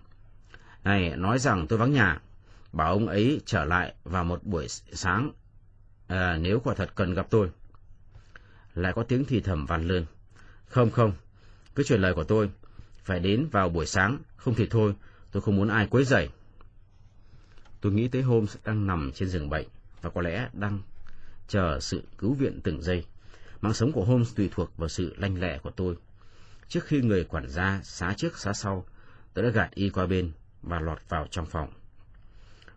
Này, 0.85 1.17
nói 1.17 1.39
rằng 1.39 1.67
tôi 1.67 1.79
vắng 1.79 1.93
nhà, 1.93 2.21
bảo 2.73 2.93
ông 2.93 3.07
ấy 3.07 3.41
trở 3.47 3.65
lại 3.65 3.95
vào 4.05 4.25
một 4.25 4.45
buổi 4.45 4.67
sáng, 4.93 5.33
à, 6.07 6.39
nếu 6.41 6.61
quả 6.61 6.75
thật 6.75 6.91
cần 6.95 7.15
gặp 7.15 7.27
tôi. 7.31 7.51
Lại 8.75 8.93
có 8.97 9.03
tiếng 9.03 9.25
thì 9.25 9.41
thầm 9.41 9.67
vằn 9.67 9.89
lên. 9.89 10.07
Không 10.67 10.91
không, 10.91 11.13
cứ 11.75 11.83
truyền 11.83 12.01
lời 12.01 12.15
của 12.15 12.25
tôi, 12.25 12.51
phải 13.05 13.21
đến 13.21 13.49
vào 13.53 13.69
buổi 13.69 13.87
sáng, 13.87 14.19
không 14.37 14.55
thì 14.55 14.67
thôi, 14.71 14.95
tôi 15.33 15.43
không 15.43 15.57
muốn 15.57 15.69
ai 15.69 15.87
quấy 15.87 16.05
rầy. 16.05 16.29
Tôi 17.81 17.93
nghĩ 17.93 18.09
tới 18.09 18.23
Holmes 18.23 18.57
đang 18.65 18.87
nằm 18.87 19.13
trên 19.15 19.29
giường 19.29 19.51
bệnh 19.51 19.67
và 20.03 20.11
có 20.11 20.21
lẽ 20.21 20.49
đang 20.53 20.81
chờ 21.49 21.79
sự 21.81 22.03
cứu 22.19 22.35
viện 22.35 22.61
từng 22.65 22.83
giây. 22.83 23.05
Mạng 23.61 23.75
sống 23.75 23.93
của 23.93 24.05
Holmes 24.05 24.37
tùy 24.37 24.51
thuộc 24.53 24.77
vào 24.77 24.89
sự 24.89 25.15
lanh 25.19 25.41
lẹ 25.41 25.59
của 25.59 25.71
tôi. 25.71 25.97
Trước 26.69 26.85
khi 26.85 27.01
người 27.01 27.25
quản 27.25 27.49
gia 27.49 27.81
xá 27.83 28.15
trước 28.17 28.39
xá 28.39 28.53
sau, 28.53 28.87
tôi 29.35 29.45
đã 29.45 29.51
gạt 29.51 29.71
y 29.75 29.91
qua 29.91 30.07
bên 30.07 30.33
và 30.63 30.81
lọt 30.81 30.99
vào 31.09 31.27
trong 31.31 31.47
phòng. 31.47 31.69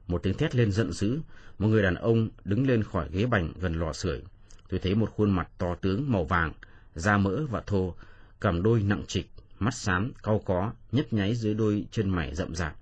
Một 0.07 0.23
tiếng 0.23 0.37
thét 0.37 0.55
lên 0.55 0.71
giận 0.71 0.91
dữ, 0.91 1.19
một 1.59 1.67
người 1.67 1.83
đàn 1.83 1.95
ông 1.95 2.29
đứng 2.45 2.67
lên 2.67 2.83
khỏi 2.83 3.09
ghế 3.11 3.25
bành 3.25 3.53
gần 3.59 3.79
lò 3.79 3.93
sưởi. 3.93 4.21
Tôi 4.69 4.79
thấy 4.79 4.95
một 4.95 5.11
khuôn 5.15 5.31
mặt 5.31 5.49
to 5.57 5.75
tướng 5.75 6.11
màu 6.11 6.25
vàng, 6.25 6.53
da 6.95 7.17
mỡ 7.17 7.45
và 7.49 7.61
thô, 7.67 7.95
cầm 8.39 8.63
đôi 8.63 8.83
nặng 8.83 9.03
trịch, 9.07 9.29
mắt 9.59 9.73
xám, 9.73 10.11
cau 10.23 10.41
có, 10.45 10.73
nhấp 10.91 11.13
nháy 11.13 11.35
dưới 11.35 11.53
đôi 11.53 11.85
chân 11.91 12.09
mày 12.09 12.35
rậm 12.35 12.55
rạp. 12.55 12.75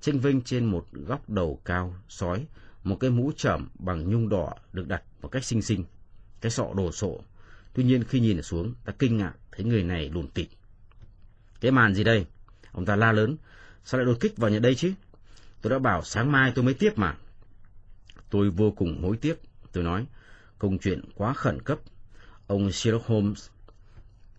Tranh 0.00 0.18
vinh 0.18 0.42
trên 0.42 0.64
một 0.64 0.86
góc 0.92 1.30
đầu 1.30 1.60
cao, 1.64 1.94
sói, 2.08 2.46
một 2.84 2.96
cái 3.00 3.10
mũ 3.10 3.32
trẩm 3.36 3.68
bằng 3.78 4.10
nhung 4.10 4.28
đỏ 4.28 4.54
được 4.72 4.88
đặt 4.88 5.02
một 5.22 5.28
cách 5.28 5.44
xinh 5.44 5.62
xinh, 5.62 5.84
cái 6.40 6.50
sọ 6.50 6.66
đồ 6.76 6.92
sộ. 6.92 7.20
Tuy 7.74 7.84
nhiên 7.84 8.04
khi 8.04 8.20
nhìn 8.20 8.42
xuống, 8.42 8.74
ta 8.84 8.92
kinh 8.98 9.16
ngạc 9.16 9.32
thấy 9.52 9.64
người 9.64 9.82
này 9.82 10.10
lùn 10.10 10.28
tịt. 10.28 10.48
Cái 11.60 11.70
màn 11.70 11.94
gì 11.94 12.04
đây? 12.04 12.26
Ông 12.72 12.84
ta 12.84 12.96
la 12.96 13.12
lớn, 13.12 13.36
sao 13.84 13.98
lại 13.98 14.06
đột 14.06 14.16
kích 14.20 14.36
vào 14.36 14.50
nhà 14.50 14.58
đây 14.58 14.74
chứ? 14.74 14.92
Tôi 15.62 15.70
đã 15.70 15.78
bảo 15.78 16.04
sáng 16.04 16.32
mai 16.32 16.52
tôi 16.54 16.64
mới 16.64 16.74
tiếp 16.74 16.92
mà. 16.96 17.16
Tôi 18.30 18.50
vô 18.50 18.70
cùng 18.70 19.02
hối 19.02 19.16
tiếc, 19.16 19.40
tôi 19.72 19.84
nói, 19.84 20.06
công 20.58 20.78
chuyện 20.78 21.00
quá 21.14 21.34
khẩn 21.34 21.62
cấp. 21.62 21.78
Ông 22.46 22.72
Sherlock 22.72 23.06
Holmes, 23.06 23.48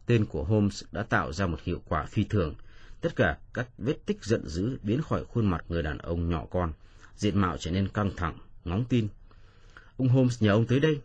tên 0.06 0.26
của 0.26 0.44
Holmes 0.44 0.84
đã 0.92 1.04
tạo 1.04 1.34
ra 1.34 1.48
một 1.48 1.62
hiệu 1.64 1.82
quả 1.88 2.06
phi 2.06 2.24
thường. 2.24 2.56
Tất 3.02 3.16
cả 3.16 3.38
các 3.54 3.68
vết 3.78 4.06
tích 4.06 4.24
giận 4.24 4.48
dữ 4.48 4.78
biến 4.84 5.02
khỏi 5.02 5.26
khuôn 5.26 5.46
mặt 5.46 5.66
người 5.68 5.84
đàn 5.84 5.98
ông 5.98 6.30
nhỏ 6.30 6.46
con, 6.52 6.74
diện 7.16 7.42
mạo 7.42 7.58
trở 7.58 7.72
nên 7.72 7.88
căng 7.88 8.12
thẳng, 8.18 8.38
ngóng 8.66 8.86
tin. 8.86 9.08
Ông 9.98 10.10
Holmes 10.10 10.44
nhờ 10.44 10.52
ông 10.52 10.68
tới 10.68 10.80
đây. 10.80 11.02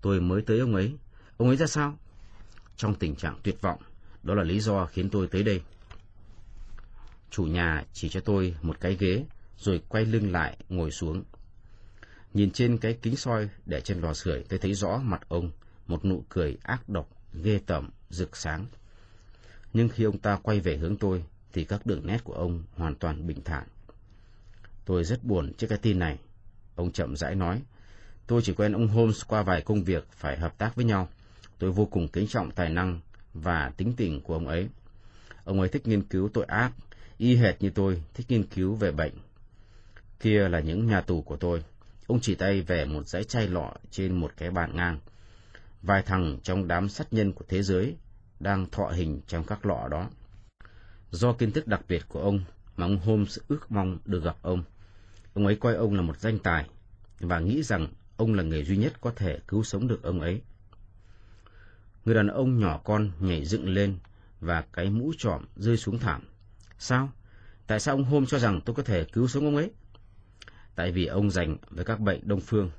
Tôi 0.00 0.20
mới 0.20 0.42
tới 0.42 0.58
ông 0.58 0.74
ấy. 0.74 0.96
Ông 1.36 1.48
ấy 1.48 1.56
ra 1.56 1.66
sao? 1.66 1.98
Trong 2.76 2.94
tình 2.94 3.16
trạng 3.16 3.38
tuyệt 3.42 3.60
vọng, 3.60 3.80
đó 4.22 4.34
là 4.34 4.42
lý 4.42 4.60
do 4.60 4.86
khiến 4.86 5.10
tôi 5.10 5.26
tới 5.26 5.42
đây. 5.42 5.60
Chủ 7.30 7.44
nhà 7.44 7.84
chỉ 7.92 8.08
cho 8.08 8.20
tôi 8.20 8.56
một 8.62 8.80
cái 8.80 8.96
ghế, 9.00 9.24
rồi 9.58 9.82
quay 9.88 10.04
lưng 10.04 10.32
lại 10.32 10.56
ngồi 10.68 10.90
xuống. 10.90 11.24
Nhìn 12.34 12.50
trên 12.50 12.78
cái 12.78 12.98
kính 13.02 13.16
soi 13.16 13.48
để 13.66 13.80
trên 13.80 14.00
lò 14.00 14.14
sưởi, 14.14 14.44
tôi 14.48 14.58
thấy 14.58 14.74
rõ 14.74 14.98
mặt 14.98 15.20
ông, 15.28 15.50
một 15.86 16.04
nụ 16.04 16.24
cười 16.28 16.56
ác 16.62 16.88
độc, 16.88 17.08
ghê 17.42 17.60
tởm, 17.66 17.90
rực 18.10 18.36
sáng. 18.36 18.66
Nhưng 19.72 19.88
khi 19.88 20.04
ông 20.04 20.18
ta 20.18 20.36
quay 20.42 20.60
về 20.60 20.76
hướng 20.76 20.96
tôi, 20.96 21.24
thì 21.52 21.64
các 21.64 21.86
đường 21.86 22.06
nét 22.06 22.24
của 22.24 22.32
ông 22.32 22.62
hoàn 22.76 22.94
toàn 22.94 23.26
bình 23.26 23.40
thản. 23.44 23.64
Tôi 24.84 25.04
rất 25.04 25.24
buồn 25.24 25.52
trước 25.58 25.66
cái 25.66 25.78
tin 25.78 25.98
này. 25.98 26.18
Ông 26.74 26.92
chậm 26.92 27.16
rãi 27.16 27.34
nói, 27.34 27.62
tôi 28.26 28.42
chỉ 28.42 28.52
quen 28.52 28.72
ông 28.72 28.88
Holmes 28.88 29.22
qua 29.26 29.42
vài 29.42 29.62
công 29.62 29.84
việc 29.84 30.06
phải 30.12 30.38
hợp 30.38 30.58
tác 30.58 30.74
với 30.74 30.84
nhau. 30.84 31.08
Tôi 31.58 31.72
vô 31.72 31.86
cùng 31.86 32.08
kính 32.08 32.26
trọng 32.26 32.50
tài 32.50 32.68
năng 32.70 33.00
và 33.34 33.72
tính 33.76 33.92
tình 33.96 34.20
của 34.20 34.34
ông 34.34 34.48
ấy. 34.48 34.68
Ông 35.44 35.60
ấy 35.60 35.68
thích 35.68 35.86
nghiên 35.86 36.02
cứu 36.02 36.28
tội 36.34 36.44
ác, 36.44 36.72
y 37.18 37.36
hệt 37.36 37.62
như 37.62 37.70
tôi, 37.70 38.02
thích 38.14 38.26
nghiên 38.28 38.46
cứu 38.46 38.74
về 38.74 38.92
bệnh. 38.92 39.12
Kia 40.20 40.48
là 40.48 40.60
những 40.60 40.86
nhà 40.86 41.00
tù 41.00 41.22
của 41.22 41.36
tôi. 41.36 41.64
Ông 42.06 42.20
chỉ 42.20 42.34
tay 42.34 42.62
về 42.62 42.84
một 42.84 43.08
dãy 43.08 43.24
chai 43.24 43.48
lọ 43.48 43.72
trên 43.90 44.14
một 44.14 44.32
cái 44.36 44.50
bàn 44.50 44.76
ngang. 44.76 44.98
Vài 45.82 46.02
thằng 46.02 46.38
trong 46.42 46.68
đám 46.68 46.88
sát 46.88 47.12
nhân 47.12 47.32
của 47.32 47.44
thế 47.48 47.62
giới 47.62 47.96
đang 48.40 48.70
thọ 48.70 48.88
hình 48.88 49.20
trong 49.26 49.44
các 49.44 49.66
lọ 49.66 49.88
đó. 49.90 50.10
Do 51.10 51.32
kiến 51.32 51.52
thức 51.52 51.66
đặc 51.66 51.80
biệt 51.88 52.02
của 52.08 52.20
ông 52.20 52.40
mà 52.76 52.86
ông 52.86 52.98
Holmes 52.98 53.38
ước 53.48 53.72
mong 53.72 53.98
được 54.04 54.24
gặp 54.24 54.36
ông. 54.42 54.62
Ông 55.34 55.46
ấy 55.46 55.56
coi 55.56 55.74
ông 55.74 55.94
là 55.94 56.02
một 56.02 56.20
danh 56.20 56.38
tài 56.38 56.68
và 57.20 57.38
nghĩ 57.38 57.62
rằng 57.62 57.88
ông 58.16 58.34
là 58.34 58.42
người 58.42 58.64
duy 58.64 58.76
nhất 58.76 59.00
có 59.00 59.12
thể 59.16 59.38
cứu 59.48 59.62
sống 59.62 59.88
được 59.88 60.02
ông 60.02 60.20
ấy. 60.20 60.40
Người 62.04 62.14
đàn 62.14 62.26
ông 62.26 62.58
nhỏ 62.58 62.80
con 62.84 63.10
nhảy 63.20 63.44
dựng 63.44 63.68
lên 63.68 63.98
và 64.40 64.64
cái 64.72 64.90
mũ 64.90 65.12
trọm 65.18 65.44
rơi 65.56 65.76
xuống 65.76 65.98
thảm. 65.98 66.22
Sao? 66.78 67.12
Tại 67.66 67.80
sao 67.80 67.94
ông 67.94 68.04
hôm 68.04 68.26
cho 68.26 68.38
rằng 68.38 68.60
tôi 68.60 68.74
có 68.74 68.82
thể 68.82 69.04
cứu 69.04 69.28
sống 69.28 69.44
ông 69.44 69.56
ấy? 69.56 69.70
Tại 70.74 70.92
vì 70.92 71.06
ông 71.06 71.30
dành 71.30 71.56
với 71.70 71.84
các 71.84 72.00
bệnh 72.00 72.28
đông 72.28 72.40
phương. 72.40 72.70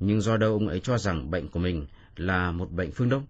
Nhưng 0.00 0.20
do 0.20 0.36
đâu 0.36 0.52
ông 0.52 0.68
ấy 0.68 0.80
cho 0.80 0.98
rằng 0.98 1.30
bệnh 1.30 1.48
của 1.48 1.58
mình 1.58 1.86
là 2.16 2.52
một 2.52 2.72
bệnh 2.72 2.92
phương 2.92 3.08
Đông? 3.08 3.26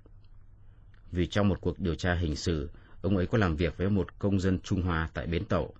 Vì 1.13 1.27
trong 1.27 1.49
một 1.49 1.61
cuộc 1.61 1.79
điều 1.79 1.95
tra 1.95 2.15
hình 2.15 2.37
sự, 2.37 2.71
ông 3.03 3.17
ấy 3.17 3.27
có 3.27 3.39
làm 3.39 3.57
việc 3.57 3.77
với 3.77 3.91
một 3.91 4.19
công 4.19 4.41
dân 4.41 4.61
Trung 4.61 4.83
Hoa 4.83 5.09
tại 5.15 5.27
bến 5.27 5.45
tàu. 5.45 5.73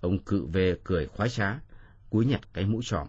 Ông 0.00 0.18
cự 0.18 0.44
về 0.44 0.76
cười 0.84 1.06
khoái 1.06 1.28
trá, 1.28 1.58
cúi 2.10 2.26
nhặt 2.26 2.40
cái 2.52 2.64
mũ 2.66 2.80
trọm. 2.82 3.08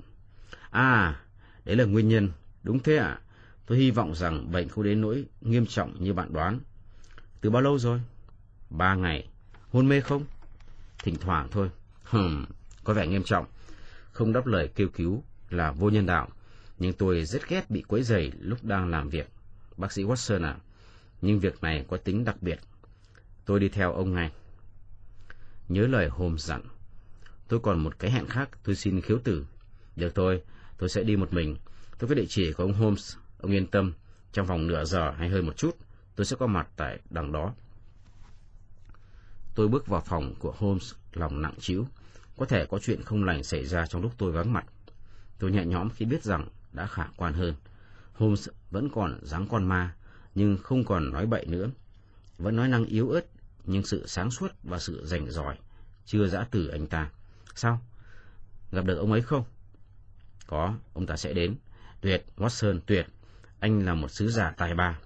À, 0.69 1.21
đấy 1.65 1.75
là 1.75 1.85
nguyên 1.85 2.07
nhân. 2.07 2.29
Đúng 2.63 2.79
thế 2.79 2.97
ạ. 2.97 3.05
À? 3.05 3.21
Tôi 3.65 3.77
hy 3.77 3.91
vọng 3.91 4.15
rằng 4.15 4.51
bệnh 4.51 4.69
không 4.69 4.83
đến 4.83 5.01
nỗi 5.01 5.25
nghiêm 5.41 5.65
trọng 5.65 6.03
như 6.03 6.13
bạn 6.13 6.33
đoán. 6.33 6.59
Từ 7.41 7.49
bao 7.49 7.61
lâu 7.61 7.79
rồi? 7.79 8.01
Ba 8.69 8.95
ngày. 8.95 9.30
Hôn 9.71 9.89
mê 9.89 10.01
không? 10.01 10.25
Thỉnh 11.03 11.15
thoảng 11.21 11.47
thôi. 11.51 11.69
Hừm, 12.03 12.45
có 12.83 12.93
vẻ 12.93 13.07
nghiêm 13.07 13.23
trọng. 13.23 13.45
Không 14.11 14.33
đáp 14.33 14.45
lời 14.45 14.69
kêu 14.75 14.87
cứu 14.87 15.23
là 15.49 15.71
vô 15.71 15.89
nhân 15.89 16.05
đạo. 16.05 16.27
Nhưng 16.79 16.93
tôi 16.93 17.25
rất 17.25 17.49
ghét 17.49 17.69
bị 17.69 17.81
quấy 17.87 18.03
rầy 18.03 18.31
lúc 18.39 18.63
đang 18.63 18.89
làm 18.89 19.09
việc. 19.09 19.29
Bác 19.77 19.91
sĩ 19.91 20.03
Watson 20.03 20.43
à, 20.43 20.57
nhưng 21.21 21.39
việc 21.39 21.63
này 21.63 21.85
có 21.89 21.97
tính 21.97 22.25
đặc 22.25 22.35
biệt. 22.41 22.59
Tôi 23.45 23.59
đi 23.59 23.69
theo 23.69 23.93
ông 23.93 24.13
ngay. 24.13 24.31
Nhớ 25.69 25.87
lời 25.87 26.09
Holmes 26.09 26.45
dặn. 26.45 26.61
Tôi 27.47 27.59
còn 27.59 27.79
một 27.79 27.99
cái 27.99 28.11
hẹn 28.11 28.27
khác, 28.27 28.49
tôi 28.63 28.75
xin 28.75 29.01
khiếu 29.01 29.19
tử. 29.23 29.45
Được 29.95 30.15
thôi, 30.15 30.41
tôi 30.77 30.89
sẽ 30.89 31.03
đi 31.03 31.15
một 31.15 31.33
mình. 31.33 31.55
Tôi 31.99 32.09
có 32.09 32.15
địa 32.15 32.25
chỉ 32.27 32.53
của 32.53 32.63
ông 32.63 32.73
Holmes, 32.73 33.15
ông 33.37 33.51
yên 33.51 33.67
tâm. 33.67 33.93
Trong 34.31 34.45
vòng 34.45 34.67
nửa 34.67 34.85
giờ 34.85 35.11
hay 35.11 35.29
hơn 35.29 35.45
một 35.45 35.57
chút, 35.57 35.77
tôi 36.15 36.25
sẽ 36.25 36.35
có 36.39 36.47
mặt 36.47 36.67
tại 36.75 36.99
đằng 37.09 37.31
đó. 37.31 37.53
Tôi 39.61 39.67
bước 39.67 39.87
vào 39.87 40.01
phòng 40.01 40.35
của 40.39 40.53
Holmes, 40.57 40.93
lòng 41.13 41.41
nặng 41.41 41.53
trĩu. 41.59 41.87
Có 42.37 42.45
thể 42.45 42.65
có 42.65 42.79
chuyện 42.79 43.03
không 43.03 43.23
lành 43.23 43.43
xảy 43.43 43.65
ra 43.65 43.87
trong 43.87 44.01
lúc 44.01 44.11
tôi 44.17 44.31
vắng 44.31 44.53
mặt. 44.53 44.65
Tôi 45.39 45.51
nhẹ 45.51 45.65
nhõm 45.65 45.89
khi 45.89 46.05
biết 46.05 46.23
rằng 46.23 46.47
đã 46.71 46.87
khả 46.87 47.07
quan 47.15 47.33
hơn. 47.33 47.53
Holmes 48.13 48.49
vẫn 48.71 48.89
còn 48.93 49.19
dáng 49.21 49.47
con 49.49 49.63
ma, 49.63 49.95
nhưng 50.35 50.57
không 50.57 50.85
còn 50.85 51.11
nói 51.11 51.25
bậy 51.25 51.45
nữa. 51.45 51.69
Vẫn 52.37 52.55
nói 52.55 52.67
năng 52.67 52.85
yếu 52.85 53.09
ớt, 53.09 53.25
nhưng 53.65 53.83
sự 53.83 54.07
sáng 54.07 54.31
suốt 54.31 54.51
và 54.63 54.79
sự 54.79 55.05
rành 55.05 55.31
giỏi 55.31 55.57
chưa 56.05 56.27
giã 56.27 56.47
từ 56.51 56.67
anh 56.67 56.87
ta. 56.87 57.09
Sao? 57.55 57.81
Gặp 58.71 58.85
được 58.85 58.97
ông 58.97 59.11
ấy 59.11 59.21
không? 59.21 59.43
Có, 60.47 60.73
ông 60.93 61.05
ta 61.05 61.17
sẽ 61.17 61.33
đến. 61.33 61.55
Tuyệt, 62.01 62.25
Watson, 62.37 62.79
tuyệt. 62.85 63.07
Anh 63.59 63.85
là 63.85 63.93
một 63.93 64.11
sứ 64.11 64.31
giả 64.31 64.53
tài 64.57 64.75
ba. 64.75 64.99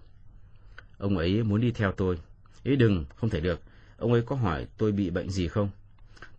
Ông 0.98 1.18
ấy 1.18 1.44
muốn 1.44 1.62
đi 1.62 1.72
theo 1.72 1.91
tôi. 1.91 2.20
Ý 2.63 2.76
đừng, 2.76 3.06
không 3.15 3.30
thể 3.30 3.39
được. 3.39 3.62
Ông 4.06 4.13
ấy 4.13 4.22
có 4.22 4.36
hỏi 4.36 4.68
tôi 4.78 4.91
bị 4.91 5.10
bệnh 5.10 5.30
gì 5.30 5.48
không? 5.48 5.70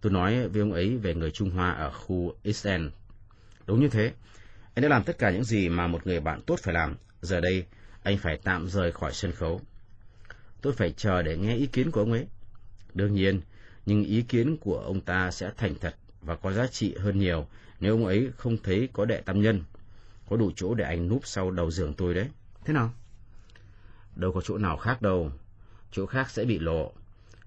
Tôi 0.00 0.12
nói 0.12 0.48
với 0.48 0.61
ông 0.61 0.72
ấy 0.72 0.96
về 0.96 1.14
người 1.14 1.31
Trung 1.31 1.50
Hoa 1.50 1.70
ở 1.70 1.90
khu 1.90 2.35
East 2.42 2.66
End. 2.66 2.90
Đúng 3.66 3.81
như 3.81 3.88
thế. 3.88 4.12
Anh 4.74 4.83
đã 4.83 4.88
làm 4.88 5.05
tất 5.05 5.18
cả 5.18 5.31
những 5.31 5.44
gì 5.44 5.68
mà 5.68 5.87
một 5.87 6.07
người 6.07 6.20
bạn 6.20 6.40
tốt 6.42 6.59
phải 6.62 6.74
làm. 6.74 6.96
Giờ 7.22 7.40
đây, 7.40 7.66
anh 8.02 8.18
phải 8.18 8.38
tạm 8.42 8.68
rời 8.68 8.92
khỏi 8.92 9.12
sân 9.12 9.33
khấu. 9.33 9.61
Tôi 10.62 10.72
phải 10.72 10.92
chờ 10.96 11.22
để 11.22 11.37
nghe 11.37 11.57
ý 11.57 11.66
kiến 11.66 11.90
của 11.90 12.00
ông 12.00 12.12
ấy. 12.12 12.26
Đương 12.94 13.14
nhiên, 13.14 13.40
nhưng 13.87 14.05
ý 14.05 14.22
kiến 14.22 14.57
của 14.57 14.79
ông 14.79 15.00
ta 15.00 15.31
sẽ 15.31 15.50
thành 15.57 15.74
thật 15.81 15.96
và 16.22 16.37
có 16.37 16.52
giá 16.52 16.66
trị 16.66 16.94
hơn 16.98 17.18
nhiều 17.18 17.46
nếu 17.81 17.94
ông 17.94 18.07
ấy 18.07 18.31
không 18.37 18.57
thấy 18.62 18.88
có 18.92 19.05
đệ 19.05 19.20
tam 19.20 19.42
nhân. 19.42 19.62
Có 20.29 20.37
đủ 20.37 20.50
chỗ 20.57 20.74
để 20.74 20.85
anh 20.85 21.09
núp 21.09 21.26
sau 21.26 21.50
đầu 21.50 21.70
giường 21.70 21.94
tôi 21.94 22.14
đấy. 22.14 22.29
Thế 22.64 22.72
nào? 22.72 22.92
Đâu 24.16 24.33
có 24.33 24.40
chỗ 24.40 24.59
nào 24.59 24.76
khác 24.76 25.02
đâu. 25.02 25.31
Chỗ 25.92 26.07
khác 26.07 26.31
sẽ 26.31 26.44
bị 26.44 26.59
lộ. 26.59 26.92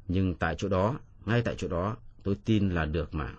Nhưng 0.10 0.36
tại 0.36 0.56
chỗ 0.58 0.70
đó, 0.70 1.00
ngay 1.26 1.42
tại 1.42 1.56
chỗ 1.58 1.68
đó, 1.68 1.98
tôi 2.24 2.38
tin 2.46 2.70
là 2.70 2.86
được 2.86 3.16
mà. 3.16 3.34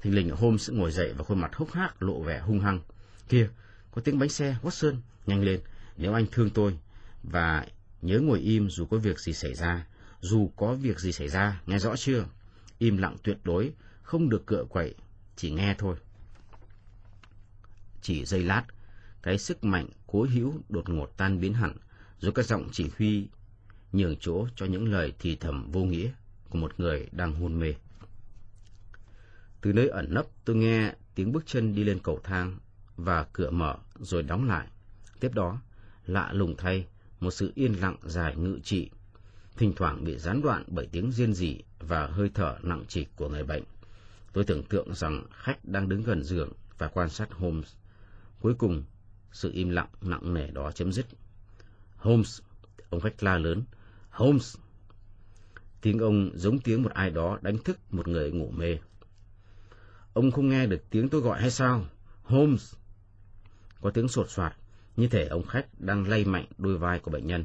Thình 0.00 0.14
lình 0.14 0.58
sự 0.58 0.72
ngồi 0.72 0.92
dậy 0.92 1.12
và 1.16 1.24
khuôn 1.24 1.40
mặt 1.40 1.54
hốc 1.54 1.72
hác 1.72 2.02
lộ 2.02 2.22
vẻ 2.22 2.40
hung 2.40 2.60
hăng. 2.60 2.80
Kia, 3.28 3.48
có 3.90 4.02
tiếng 4.02 4.18
bánh 4.18 4.28
xe, 4.28 4.56
Watson, 4.62 4.96
nhanh 5.26 5.42
lên, 5.42 5.60
nếu 5.96 6.14
anh 6.14 6.26
thương 6.32 6.50
tôi. 6.50 6.78
Và 7.22 7.66
nhớ 8.02 8.18
ngồi 8.18 8.40
im 8.40 8.70
dù 8.70 8.86
có 8.86 8.96
việc 8.96 9.20
gì 9.20 9.32
xảy 9.32 9.54
ra. 9.54 9.86
Dù 10.20 10.52
có 10.56 10.74
việc 10.74 11.00
gì 11.00 11.12
xảy 11.12 11.28
ra, 11.28 11.60
nghe 11.66 11.78
rõ 11.78 11.96
chưa? 11.96 12.24
Im 12.78 12.96
lặng 12.96 13.16
tuyệt 13.22 13.38
đối, 13.44 13.72
không 14.02 14.28
được 14.28 14.46
cựa 14.46 14.64
quậy, 14.68 14.94
chỉ 15.36 15.50
nghe 15.50 15.74
thôi. 15.78 15.96
Chỉ 18.02 18.24
giây 18.24 18.42
lát, 18.42 18.64
cái 19.22 19.38
sức 19.38 19.64
mạnh 19.64 19.86
cố 20.06 20.26
hữu 20.32 20.54
đột 20.68 20.88
ngột 20.88 21.16
tan 21.16 21.40
biến 21.40 21.54
hẳn, 21.54 21.76
rồi 22.18 22.32
các 22.32 22.46
giọng 22.46 22.68
chỉ 22.72 22.90
huy 22.98 23.28
nhường 23.92 24.16
chỗ 24.20 24.46
cho 24.56 24.66
những 24.66 24.92
lời 24.92 25.12
thì 25.18 25.36
thầm 25.36 25.70
vô 25.72 25.84
nghĩa 25.84 26.10
của 26.48 26.58
một 26.58 26.80
người 26.80 27.08
đang 27.12 27.34
hôn 27.34 27.60
mê. 27.60 27.74
Từ 29.60 29.72
nơi 29.72 29.88
ẩn 29.88 30.06
nấp 30.14 30.26
tôi 30.44 30.56
nghe 30.56 30.94
tiếng 31.14 31.32
bước 31.32 31.42
chân 31.46 31.74
đi 31.74 31.84
lên 31.84 31.98
cầu 32.02 32.20
thang 32.24 32.58
và 32.96 33.26
cửa 33.32 33.50
mở 33.50 33.76
rồi 34.00 34.22
đóng 34.22 34.48
lại. 34.48 34.68
Tiếp 35.20 35.34
đó, 35.34 35.60
lạ 36.06 36.32
lùng 36.32 36.56
thay, 36.56 36.86
một 37.20 37.30
sự 37.30 37.52
yên 37.54 37.72
lặng 37.72 37.96
dài 38.04 38.36
ngự 38.36 38.58
trị, 38.64 38.90
thỉnh 39.56 39.72
thoảng 39.76 40.04
bị 40.04 40.18
gián 40.18 40.42
đoạn 40.42 40.64
bởi 40.66 40.88
tiếng 40.92 41.12
riêng 41.12 41.34
rỉ 41.34 41.58
và 41.80 42.06
hơi 42.06 42.30
thở 42.34 42.58
nặng 42.62 42.84
trịch 42.88 43.08
của 43.16 43.28
người 43.28 43.44
bệnh. 43.44 43.62
Tôi 44.32 44.44
tưởng 44.44 44.62
tượng 44.62 44.94
rằng 44.94 45.26
khách 45.30 45.64
đang 45.64 45.88
đứng 45.88 46.02
gần 46.02 46.22
giường 46.22 46.52
và 46.78 46.88
quan 46.88 47.08
sát 47.08 47.32
Holmes. 47.32 47.72
Cuối 48.40 48.54
cùng, 48.54 48.84
sự 49.32 49.50
im 49.52 49.70
lặng 49.70 49.88
nặng 50.00 50.34
nề 50.34 50.50
đó 50.50 50.72
chấm 50.72 50.92
dứt. 50.92 51.06
Holmes, 51.96 52.40
ông 52.90 53.00
khách 53.00 53.22
la 53.22 53.38
lớn, 53.38 53.62
Holmes! 54.12 54.56
Tiếng 55.80 55.98
ông 55.98 56.30
giống 56.34 56.58
tiếng 56.58 56.82
một 56.82 56.92
ai 56.92 57.10
đó 57.10 57.38
đánh 57.42 57.58
thức 57.58 57.78
một 57.90 58.08
người 58.08 58.32
ngủ 58.32 58.50
mê. 58.50 58.78
Ông 60.12 60.30
không 60.30 60.48
nghe 60.48 60.66
được 60.66 60.90
tiếng 60.90 61.08
tôi 61.08 61.20
gọi 61.20 61.40
hay 61.40 61.50
sao? 61.50 61.84
Holmes! 62.22 62.74
Có 63.80 63.90
tiếng 63.90 64.08
sột 64.08 64.30
soạt, 64.30 64.56
như 64.96 65.08
thể 65.08 65.26
ông 65.26 65.46
khách 65.46 65.66
đang 65.78 66.08
lay 66.08 66.24
mạnh 66.24 66.46
đôi 66.58 66.78
vai 66.78 67.00
của 67.00 67.10
bệnh 67.10 67.26
nhân. 67.26 67.44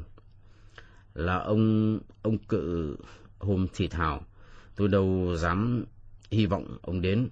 Là 1.14 1.38
ông... 1.38 1.98
ông 2.22 2.38
cự... 2.38 2.96
Holmes 3.38 3.70
thì 3.74 3.88
thào. 3.88 4.26
Tôi 4.76 4.88
đâu 4.88 5.36
dám 5.36 5.84
hy 6.30 6.46
vọng 6.46 6.78
ông 6.82 7.00
đến. 7.00 7.28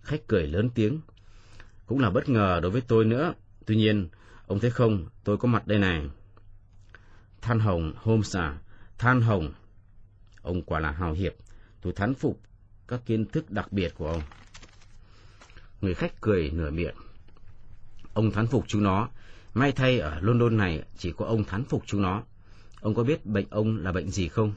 Khách 0.00 0.26
cười 0.26 0.46
lớn 0.46 0.70
tiếng. 0.74 1.00
Cũng 1.86 1.98
là 1.98 2.10
bất 2.10 2.28
ngờ 2.28 2.60
đối 2.62 2.70
với 2.70 2.80
tôi 2.80 3.04
nữa. 3.04 3.34
Tuy 3.66 3.76
nhiên, 3.76 4.08
ông 4.46 4.60
thấy 4.60 4.70
không, 4.70 5.06
tôi 5.24 5.36
có 5.36 5.48
mặt 5.48 5.66
đây 5.66 5.78
này. 5.78 6.08
Than 7.42 7.58
hồng, 7.58 7.92
Holmes 7.96 8.36
à, 8.36 8.58
than 8.98 9.20
hồng. 9.20 9.52
Ông 10.42 10.62
quả 10.62 10.80
là 10.80 10.90
hào 10.90 11.12
hiệp. 11.12 11.34
Tôi 11.80 11.92
thán 11.92 12.14
phục 12.14 12.40
các 12.88 13.00
kiến 13.06 13.26
thức 13.26 13.50
đặc 13.50 13.72
biệt 13.72 13.94
của 13.94 14.08
ông. 14.08 14.22
Người 15.80 15.94
khách 15.94 16.20
cười 16.20 16.50
nửa 16.50 16.70
miệng. 16.70 16.94
Ông 18.14 18.30
thán 18.30 18.46
phục 18.46 18.64
chúng 18.68 18.82
nó. 18.82 19.08
May 19.54 19.72
thay 19.72 19.98
ở 19.98 20.20
London 20.20 20.56
này 20.56 20.82
chỉ 20.96 21.12
có 21.16 21.26
ông 21.26 21.44
thán 21.44 21.64
phục 21.64 21.82
chúng 21.86 22.02
nó. 22.02 22.22
Ông 22.80 22.94
có 22.94 23.04
biết 23.04 23.26
bệnh 23.26 23.46
ông 23.50 23.76
là 23.76 23.92
bệnh 23.92 24.10
gì 24.10 24.28
không? 24.28 24.52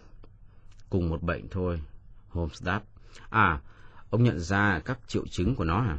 Cùng 0.89 1.09
một 1.09 1.23
bệnh 1.23 1.49
thôi. 1.49 1.81
Holmes 2.29 2.63
đáp. 2.63 2.81
À, 3.29 3.61
ông 4.09 4.23
nhận 4.23 4.39
ra 4.39 4.79
các 4.85 4.99
triệu 5.07 5.27
chứng 5.27 5.55
của 5.55 5.63
nó 5.63 5.75
à? 5.75 5.97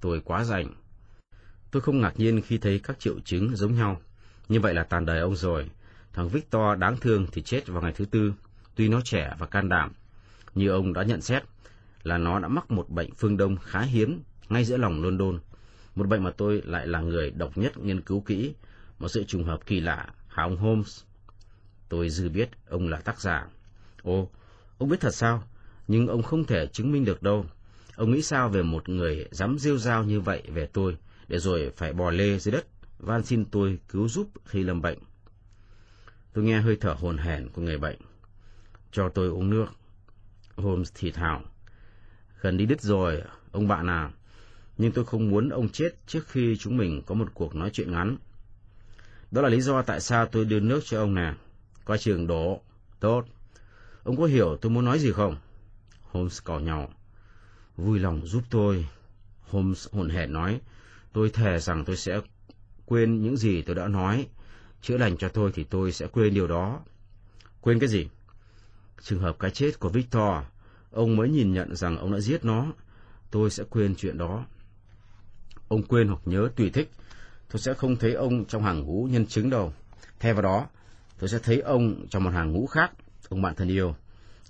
Tôi 0.00 0.20
quá 0.24 0.44
rảnh. 0.44 0.74
Tôi 1.70 1.82
không 1.82 2.00
ngạc 2.00 2.12
nhiên 2.16 2.42
khi 2.42 2.58
thấy 2.58 2.78
các 2.78 3.00
triệu 3.00 3.20
chứng 3.24 3.56
giống 3.56 3.74
nhau. 3.74 4.00
Như 4.48 4.60
vậy 4.60 4.74
là 4.74 4.84
tàn 4.84 5.06
đời 5.06 5.20
ông 5.20 5.36
rồi. 5.36 5.70
Thằng 6.12 6.28
Victor 6.28 6.78
đáng 6.78 6.96
thương 6.96 7.26
thì 7.32 7.42
chết 7.42 7.68
vào 7.68 7.82
ngày 7.82 7.92
thứ 7.92 8.04
tư, 8.04 8.34
tuy 8.74 8.88
nó 8.88 9.00
trẻ 9.04 9.34
và 9.38 9.46
can 9.46 9.68
đảm. 9.68 9.92
Như 10.54 10.68
ông 10.68 10.92
đã 10.92 11.02
nhận 11.02 11.20
xét, 11.20 11.42
là 12.02 12.18
nó 12.18 12.38
đã 12.38 12.48
mắc 12.48 12.70
một 12.70 12.90
bệnh 12.90 13.14
phương 13.14 13.36
Đông 13.36 13.56
khá 13.56 13.80
hiếm 13.80 14.22
ngay 14.48 14.64
giữa 14.64 14.76
lòng 14.76 15.02
London. 15.02 15.38
Một 15.94 16.08
bệnh 16.08 16.24
mà 16.24 16.30
tôi 16.30 16.62
lại 16.64 16.86
là 16.86 17.00
người 17.00 17.30
độc 17.30 17.58
nhất 17.58 17.78
nghiên 17.78 18.00
cứu 18.00 18.20
kỹ, 18.20 18.54
một 18.98 19.08
sự 19.08 19.24
trùng 19.24 19.44
hợp 19.44 19.66
kỳ 19.66 19.80
lạ, 19.80 20.06
hả 20.28 20.42
ông 20.42 20.56
Holmes? 20.56 21.02
Tôi 21.88 22.10
dư 22.10 22.28
biết 22.28 22.48
ông 22.68 22.88
là 22.88 22.96
tác 22.96 23.20
giả. 23.20 23.46
Ồ, 24.02 24.30
ông 24.78 24.88
biết 24.88 25.00
thật 25.00 25.14
sao? 25.14 25.44
Nhưng 25.88 26.06
ông 26.06 26.22
không 26.22 26.44
thể 26.44 26.66
chứng 26.66 26.92
minh 26.92 27.04
được 27.04 27.22
đâu. 27.22 27.46
Ông 27.96 28.10
nghĩ 28.10 28.22
sao 28.22 28.48
về 28.48 28.62
một 28.62 28.88
người 28.88 29.28
dám 29.30 29.58
rêu 29.58 29.78
rao 29.78 30.04
như 30.04 30.20
vậy 30.20 30.42
về 30.48 30.66
tôi, 30.66 30.96
để 31.28 31.38
rồi 31.38 31.72
phải 31.76 31.92
bò 31.92 32.10
lê 32.10 32.38
dưới 32.38 32.52
đất, 32.52 32.66
van 32.98 33.22
xin 33.22 33.44
tôi 33.44 33.78
cứu 33.88 34.08
giúp 34.08 34.28
khi 34.44 34.62
lâm 34.62 34.82
bệnh. 34.82 34.98
Tôi 36.32 36.44
nghe 36.44 36.60
hơi 36.60 36.76
thở 36.80 36.92
hồn 36.92 37.18
hển 37.18 37.48
của 37.48 37.62
người 37.62 37.78
bệnh. 37.78 37.98
Cho 38.92 39.08
tôi 39.08 39.28
uống 39.28 39.50
nước. 39.50 39.66
Holmes 40.56 40.92
thì 40.94 41.10
thào. 41.10 41.42
Gần 42.40 42.56
đi 42.56 42.66
đứt 42.66 42.80
rồi, 42.80 43.22
ông 43.52 43.68
bạn 43.68 43.90
à. 43.90 44.10
Nhưng 44.78 44.92
tôi 44.92 45.04
không 45.04 45.30
muốn 45.30 45.48
ông 45.48 45.68
chết 45.68 45.90
trước 46.06 46.28
khi 46.28 46.56
chúng 46.56 46.76
mình 46.76 47.02
có 47.06 47.14
một 47.14 47.28
cuộc 47.34 47.54
nói 47.54 47.70
chuyện 47.72 47.92
ngắn. 47.92 48.16
Đó 49.30 49.42
là 49.42 49.48
lý 49.48 49.60
do 49.60 49.82
tại 49.82 50.00
sao 50.00 50.26
tôi 50.26 50.44
đưa 50.44 50.60
nước 50.60 50.80
cho 50.84 51.00
ông 51.00 51.14
nè. 51.14 51.34
Coi 51.84 51.98
trường 51.98 52.26
đổ. 52.26 52.60
Tốt. 53.00 53.24
Ông 54.04 54.16
có 54.16 54.24
hiểu 54.24 54.56
tôi 54.60 54.70
muốn 54.70 54.84
nói 54.84 54.98
gì 54.98 55.12
không? 55.12 55.36
Holmes 56.02 56.42
cò 56.44 56.58
nhỏ 56.58 56.86
Vui 57.76 57.98
lòng 57.98 58.26
giúp 58.26 58.42
tôi. 58.50 58.86
Holmes 59.40 59.88
hồn 59.92 60.08
hển 60.08 60.32
nói. 60.32 60.60
Tôi 61.12 61.30
thề 61.30 61.58
rằng 61.58 61.84
tôi 61.84 61.96
sẽ 61.96 62.20
quên 62.86 63.22
những 63.22 63.36
gì 63.36 63.62
tôi 63.62 63.76
đã 63.76 63.88
nói. 63.88 64.26
Chữa 64.82 64.96
lành 64.96 65.16
cho 65.16 65.28
tôi 65.28 65.50
thì 65.54 65.64
tôi 65.64 65.92
sẽ 65.92 66.06
quên 66.06 66.34
điều 66.34 66.46
đó. 66.46 66.80
Quên 67.60 67.78
cái 67.78 67.88
gì? 67.88 68.08
Trường 69.02 69.20
hợp 69.20 69.36
cái 69.38 69.50
chết 69.50 69.80
của 69.80 69.88
Victor, 69.88 70.44
ông 70.90 71.16
mới 71.16 71.28
nhìn 71.28 71.52
nhận 71.52 71.76
rằng 71.76 71.98
ông 71.98 72.12
đã 72.12 72.20
giết 72.20 72.44
nó. 72.44 72.66
Tôi 73.30 73.50
sẽ 73.50 73.64
quên 73.70 73.94
chuyện 73.94 74.18
đó. 74.18 74.44
Ông 75.68 75.82
quên 75.82 76.08
hoặc 76.08 76.20
nhớ 76.24 76.48
tùy 76.56 76.70
thích. 76.70 76.90
Tôi 77.50 77.60
sẽ 77.60 77.74
không 77.74 77.96
thấy 77.96 78.12
ông 78.12 78.44
trong 78.44 78.62
hàng 78.62 78.80
ngũ 78.80 79.08
nhân 79.10 79.26
chứng 79.26 79.50
đâu. 79.50 79.72
Thay 80.20 80.32
vào 80.32 80.42
đó, 80.42 80.66
tôi 81.18 81.28
sẽ 81.28 81.38
thấy 81.42 81.60
ông 81.60 82.06
trong 82.10 82.24
một 82.24 82.30
hàng 82.30 82.52
ngũ 82.52 82.66
khác, 82.66 82.92
ông 83.28 83.42
bạn 83.42 83.54
thân 83.54 83.68
yêu. 83.68 83.94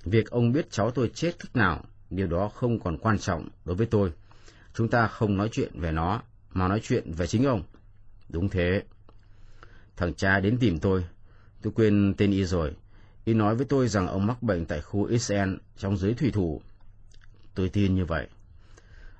Việc 0.05 0.31
ông 0.31 0.53
biết 0.53 0.71
cháu 0.71 0.91
tôi 0.91 1.11
chết 1.15 1.39
cách 1.39 1.57
nào, 1.57 1.85
điều 2.11 2.27
đó 2.27 2.49
không 2.49 2.81
còn 2.81 2.99
quan 2.99 3.19
trọng 3.19 3.49
đối 3.65 3.77
với 3.77 3.87
tôi. 3.87 4.13
Chúng 4.75 4.89
ta 4.89 5.07
không 5.07 5.37
nói 5.37 5.49
chuyện 5.53 5.81
về 5.81 5.93
nó, 5.93 6.23
mà 6.51 6.69
nói 6.69 6.81
chuyện 6.83 7.13
về 7.13 7.27
chính 7.27 7.45
ông. 7.45 7.63
Đúng 8.29 8.49
thế. 8.49 8.83
Thằng 9.97 10.15
cha 10.15 10.41
đến 10.41 10.59
tìm 10.59 10.79
tôi. 10.79 11.05
Tôi 11.63 11.73
quên 11.77 12.15
tên 12.19 12.31
y 12.31 12.45
rồi. 12.45 12.77
Y 13.25 13.35
nói 13.35 13.57
với 13.57 13.67
tôi 13.67 13.89
rằng 13.89 14.09
ông 14.09 14.27
mắc 14.27 14.43
bệnh 14.43 14.67
tại 14.67 14.81
khu 14.81 15.19
xn 15.19 15.59
trong 15.77 15.97
giới 15.97 16.15
thủy 16.15 16.31
thủ. 16.31 16.61
Tôi 17.55 17.69
tin 17.69 17.95
như 17.95 18.05
vậy. 18.05 18.29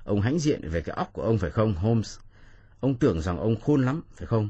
Ông 0.03 0.21
hãnh 0.21 0.39
diện 0.39 0.69
về 0.69 0.81
cái 0.81 0.95
óc 0.95 1.09
của 1.13 1.21
ông 1.21 1.37
phải 1.37 1.51
không, 1.51 1.75
Holmes? 1.75 2.17
Ông 2.79 2.95
tưởng 2.95 3.21
rằng 3.21 3.37
ông 3.37 3.61
khôn 3.61 3.85
lắm, 3.85 4.01
phải 4.15 4.27
không? 4.27 4.49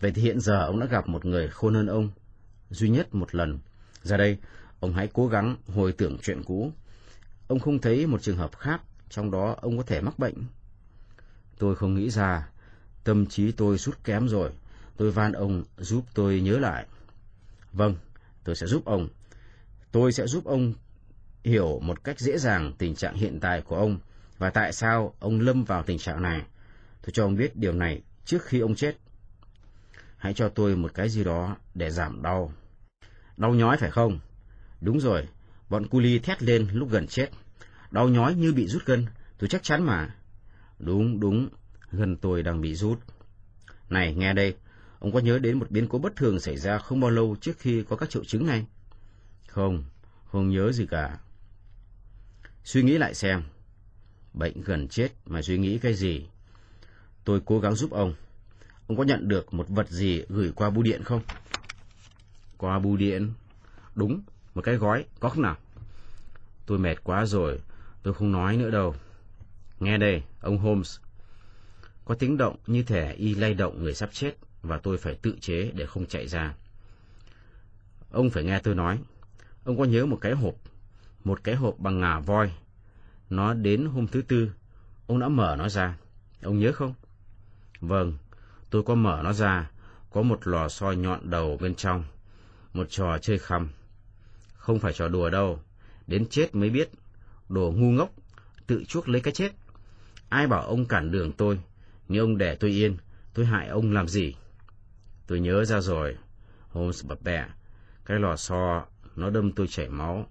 Vậy 0.00 0.12
thì 0.14 0.22
hiện 0.22 0.40
giờ 0.40 0.66
ông 0.66 0.80
đã 0.80 0.86
gặp 0.86 1.08
một 1.08 1.24
người 1.24 1.48
khôn 1.48 1.74
hơn 1.74 1.86
ông. 1.86 2.10
Duy 2.70 2.88
nhất 2.88 3.14
một 3.14 3.34
lần. 3.34 3.58
Ra 4.02 4.16
đây, 4.16 4.38
ông 4.80 4.92
hãy 4.94 5.08
cố 5.12 5.26
gắng 5.26 5.56
hồi 5.74 5.92
tưởng 5.92 6.18
chuyện 6.22 6.42
cũ. 6.44 6.72
Ông 7.48 7.60
không 7.60 7.78
thấy 7.78 8.06
một 8.06 8.22
trường 8.22 8.36
hợp 8.36 8.56
khác, 8.56 8.82
trong 9.08 9.30
đó 9.30 9.56
ông 9.60 9.76
có 9.76 9.82
thể 9.82 10.00
mắc 10.00 10.18
bệnh. 10.18 10.34
Tôi 11.58 11.76
không 11.76 11.94
nghĩ 11.94 12.10
ra. 12.10 12.48
Tâm 13.04 13.26
trí 13.26 13.52
tôi 13.52 13.78
sút 13.78 14.04
kém 14.04 14.28
rồi. 14.28 14.50
Tôi 14.96 15.10
van 15.10 15.32
ông 15.32 15.64
giúp 15.76 16.04
tôi 16.14 16.40
nhớ 16.40 16.58
lại. 16.58 16.86
Vâng, 17.72 17.96
tôi 18.44 18.56
sẽ 18.56 18.66
giúp 18.66 18.84
ông. 18.84 19.08
Tôi 19.92 20.12
sẽ 20.12 20.26
giúp 20.26 20.44
ông 20.44 20.72
hiểu 21.44 21.80
một 21.82 22.04
cách 22.04 22.20
dễ 22.20 22.38
dàng 22.38 22.72
tình 22.78 22.94
trạng 22.94 23.14
hiện 23.14 23.40
tại 23.40 23.62
của 23.62 23.76
ông 23.76 23.98
và 24.38 24.50
tại 24.50 24.72
sao 24.72 25.14
ông 25.20 25.40
lâm 25.40 25.64
vào 25.64 25.82
tình 25.82 25.98
trạng 25.98 26.22
này. 26.22 26.42
Tôi 27.02 27.10
cho 27.12 27.24
ông 27.24 27.36
biết 27.36 27.56
điều 27.56 27.72
này 27.72 28.02
trước 28.24 28.44
khi 28.44 28.60
ông 28.60 28.74
chết. 28.74 28.96
Hãy 30.16 30.34
cho 30.34 30.48
tôi 30.48 30.76
một 30.76 30.94
cái 30.94 31.08
gì 31.08 31.24
đó 31.24 31.56
để 31.74 31.90
giảm 31.90 32.22
đau. 32.22 32.52
Đau 33.36 33.54
nhói 33.54 33.76
phải 33.76 33.90
không? 33.90 34.18
Đúng 34.80 35.00
rồi, 35.00 35.28
bọn 35.68 35.86
cu 35.86 36.00
ly 36.00 36.18
thét 36.18 36.42
lên 36.42 36.68
lúc 36.72 36.90
gần 36.90 37.06
chết. 37.06 37.28
Đau 37.90 38.08
nhói 38.08 38.34
như 38.34 38.52
bị 38.52 38.66
rút 38.66 38.84
gân, 38.86 39.06
tôi 39.38 39.48
chắc 39.48 39.62
chắn 39.62 39.82
mà. 39.82 40.14
Đúng, 40.78 41.20
đúng, 41.20 41.48
gân 41.92 42.16
tôi 42.16 42.42
đang 42.42 42.60
bị 42.60 42.74
rút. 42.74 42.98
Này, 43.90 44.14
nghe 44.14 44.32
đây, 44.32 44.54
ông 45.02 45.12
có 45.12 45.18
nhớ 45.18 45.38
đến 45.38 45.58
một 45.58 45.70
biến 45.70 45.88
cố 45.88 45.98
bất 45.98 46.16
thường 46.16 46.40
xảy 46.40 46.56
ra 46.56 46.78
không 46.78 47.00
bao 47.00 47.10
lâu 47.10 47.36
trước 47.40 47.58
khi 47.58 47.84
có 47.88 47.96
các 47.96 48.10
triệu 48.10 48.24
chứng 48.24 48.46
này? 48.46 48.66
Không, 49.48 49.84
không 50.24 50.50
nhớ 50.50 50.72
gì 50.72 50.86
cả. 50.86 51.18
Suy 52.64 52.82
nghĩ 52.82 52.98
lại 52.98 53.14
xem. 53.14 53.42
Bệnh 54.34 54.60
gần 54.60 54.88
chết 54.88 55.08
mà 55.26 55.42
suy 55.42 55.58
nghĩ 55.58 55.78
cái 55.78 55.94
gì? 55.94 56.26
Tôi 57.24 57.40
cố 57.44 57.60
gắng 57.60 57.74
giúp 57.74 57.90
ông. 57.90 58.14
ông 58.86 58.96
có 58.98 59.04
nhận 59.04 59.28
được 59.28 59.54
một 59.54 59.68
vật 59.68 59.88
gì 59.90 60.22
gửi 60.28 60.52
qua 60.54 60.70
bưu 60.70 60.82
điện 60.82 61.02
không? 61.04 61.20
Qua 62.56 62.78
bưu 62.78 62.96
điện? 62.96 63.32
Đúng, 63.94 64.22
một 64.54 64.62
cái 64.64 64.74
gói, 64.74 65.04
có 65.20 65.28
không 65.28 65.42
nào? 65.42 65.56
Tôi 66.66 66.78
mệt 66.78 67.04
quá 67.04 67.26
rồi, 67.26 67.60
tôi 68.02 68.14
không 68.14 68.32
nói 68.32 68.56
nữa 68.56 68.70
đâu. 68.70 68.94
Nghe 69.80 69.98
đây, 69.98 70.22
ông 70.40 70.58
Holmes. 70.58 70.98
Có 72.04 72.14
tiếng 72.14 72.36
động 72.36 72.56
như 72.66 72.82
thể 72.82 73.12
y 73.12 73.34
lay 73.34 73.54
động 73.54 73.82
người 73.82 73.94
sắp 73.94 74.10
chết 74.12 74.34
và 74.62 74.78
tôi 74.78 74.96
phải 74.96 75.14
tự 75.14 75.36
chế 75.40 75.70
để 75.74 75.86
không 75.86 76.06
chạy 76.06 76.28
ra. 76.28 76.54
Ông 78.10 78.30
phải 78.30 78.44
nghe 78.44 78.58
tôi 78.58 78.74
nói. 78.74 78.98
Ông 79.64 79.78
có 79.78 79.84
nhớ 79.84 80.06
một 80.06 80.18
cái 80.20 80.32
hộp, 80.32 80.54
một 81.24 81.44
cái 81.44 81.54
hộp 81.54 81.78
bằng 81.78 82.00
ngà 82.00 82.20
voi. 82.20 82.52
Nó 83.30 83.54
đến 83.54 83.86
hôm 83.86 84.06
thứ 84.06 84.22
tư, 84.22 84.52
ông 85.06 85.18
đã 85.18 85.28
mở 85.28 85.56
nó 85.58 85.68
ra. 85.68 85.96
Ông 86.42 86.58
nhớ 86.58 86.72
không? 86.72 86.94
Vâng, 87.80 88.18
tôi 88.70 88.82
có 88.82 88.94
mở 88.94 89.20
nó 89.24 89.32
ra, 89.32 89.70
có 90.10 90.22
một 90.22 90.46
lò 90.46 90.68
xo 90.68 90.92
nhọn 90.92 91.30
đầu 91.30 91.58
bên 91.60 91.74
trong, 91.74 92.04
một 92.72 92.86
trò 92.90 93.18
chơi 93.18 93.38
khăm. 93.38 93.68
Không 94.54 94.78
phải 94.78 94.92
trò 94.92 95.08
đùa 95.08 95.30
đâu, 95.30 95.60
đến 96.06 96.26
chết 96.30 96.54
mới 96.54 96.70
biết, 96.70 96.90
đồ 97.48 97.72
ngu 97.76 97.90
ngốc, 97.90 98.10
tự 98.66 98.84
chuốc 98.84 99.08
lấy 99.08 99.20
cái 99.20 99.34
chết. 99.34 99.52
Ai 100.28 100.46
bảo 100.46 100.62
ông 100.62 100.86
cản 100.86 101.10
đường 101.10 101.32
tôi, 101.32 101.60
nếu 102.08 102.22
ông 102.22 102.38
để 102.38 102.54
tôi 102.54 102.70
yên, 102.70 102.96
tôi 103.34 103.46
hại 103.46 103.68
ông 103.68 103.92
làm 103.92 104.08
gì? 104.08 104.34
Tôi 105.26 105.40
nhớ 105.40 105.64
ra 105.64 105.80
rồi, 105.80 106.16
Holmes 106.68 107.04
bập 107.04 107.22
bẹ, 107.22 107.46
cái 108.04 108.18
lò 108.18 108.36
xo, 108.36 108.86
nó 109.16 109.30
đâm 109.30 109.52
tôi 109.52 109.66
chảy 109.66 109.88
máu. 109.88 110.26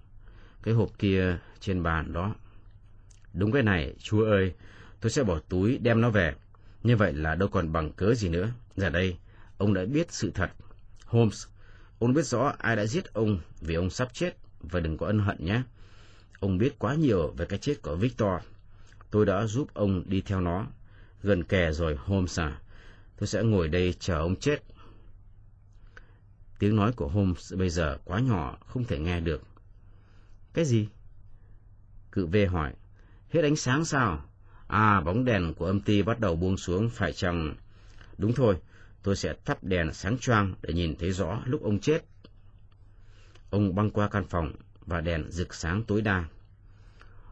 Cái 0.64 0.74
hộp 0.74 0.90
kia 1.00 1.38
trên 1.60 1.84
bàn 1.84 2.14
đó. 2.14 2.36
Đúng 3.34 3.52
cái 3.52 3.64
này, 3.64 3.96
chúa 4.00 4.26
ơi, 4.26 4.54
tôi 5.02 5.10
sẽ 5.10 5.24
bỏ 5.24 5.40
túi 5.50 5.78
đem 5.78 6.02
nó 6.02 6.10
về. 6.10 6.36
Như 6.84 6.98
vậy 6.98 7.14
là 7.14 7.36
đâu 7.36 7.50
còn 7.50 7.72
bằng 7.72 7.92
cớ 7.92 8.14
gì 8.14 8.30
nữa. 8.30 8.50
Giờ 8.76 8.90
đây, 8.90 9.18
ông 9.58 9.74
đã 9.74 9.86
biết 9.86 10.12
sự 10.12 10.32
thật. 10.36 10.52
Holmes, 11.06 11.46
ông 12.00 12.14
biết 12.14 12.26
rõ 12.26 12.54
ai 12.58 12.76
đã 12.76 12.86
giết 12.86 13.14
ông 13.14 13.40
vì 13.62 13.76
ông 13.76 13.90
sắp 13.90 14.14
chết 14.14 14.38
và 14.60 14.80
đừng 14.80 14.98
có 14.98 15.08
ân 15.08 15.20
hận 15.20 15.46
nhé. 15.46 15.62
Ông 16.40 16.58
biết 16.58 16.80
quá 16.80 16.96
nhiều 16.96 17.34
về 17.38 17.46
cái 17.46 17.60
chết 17.60 17.82
của 17.82 17.96
Victor. 17.96 18.42
Tôi 19.12 19.26
đã 19.26 19.46
giúp 19.46 19.68
ông 19.74 20.04
đi 20.06 20.22
theo 20.22 20.42
nó. 20.42 20.68
Gần 21.24 21.44
kề 21.44 21.72
rồi, 21.72 21.96
Holmes 21.96 22.40
à. 22.40 22.60
Tôi 23.18 23.28
sẽ 23.28 23.44
ngồi 23.44 23.68
đây 23.68 23.94
chờ 24.00 24.18
ông 24.18 24.36
chết. 24.36 24.64
Tiếng 26.62 26.76
nói 26.76 26.92
của 26.92 27.08
Holmes 27.08 27.54
bây 27.54 27.70
giờ 27.70 27.98
quá 28.06 28.20
nhỏ, 28.20 28.58
không 28.68 28.84
thể 28.84 29.00
nghe 29.00 29.20
được. 29.20 29.42
Cái 30.54 30.66
gì? 30.66 30.88
Cự 32.12 32.26
V 32.26 32.36
hỏi. 32.52 32.74
Hết 33.30 33.42
ánh 33.42 33.56
sáng 33.56 33.86
sao? 33.86 34.26
À, 34.68 35.02
bóng 35.02 35.26
đèn 35.26 35.54
của 35.54 35.66
âm 35.66 35.82
ty 35.82 36.02
bắt 36.02 36.20
đầu 36.20 36.36
buông 36.36 36.58
xuống 36.58 36.90
phải 36.90 37.14
chăng? 37.14 37.56
Đúng 38.18 38.34
thôi, 38.34 38.58
tôi 39.04 39.16
sẽ 39.16 39.36
thắp 39.46 39.64
đèn 39.64 39.94
sáng 39.94 40.18
choang 40.18 40.54
để 40.62 40.74
nhìn 40.74 40.96
thấy 40.96 41.12
rõ 41.12 41.42
lúc 41.46 41.64
ông 41.64 41.80
chết. 41.80 42.06
Ông 43.50 43.76
băng 43.76 43.92
qua 43.92 44.10
căn 44.10 44.26
phòng 44.30 44.52
và 44.86 45.02
đèn 45.02 45.32
rực 45.32 45.54
sáng 45.54 45.84
tối 45.84 46.02
đa. 46.02 46.26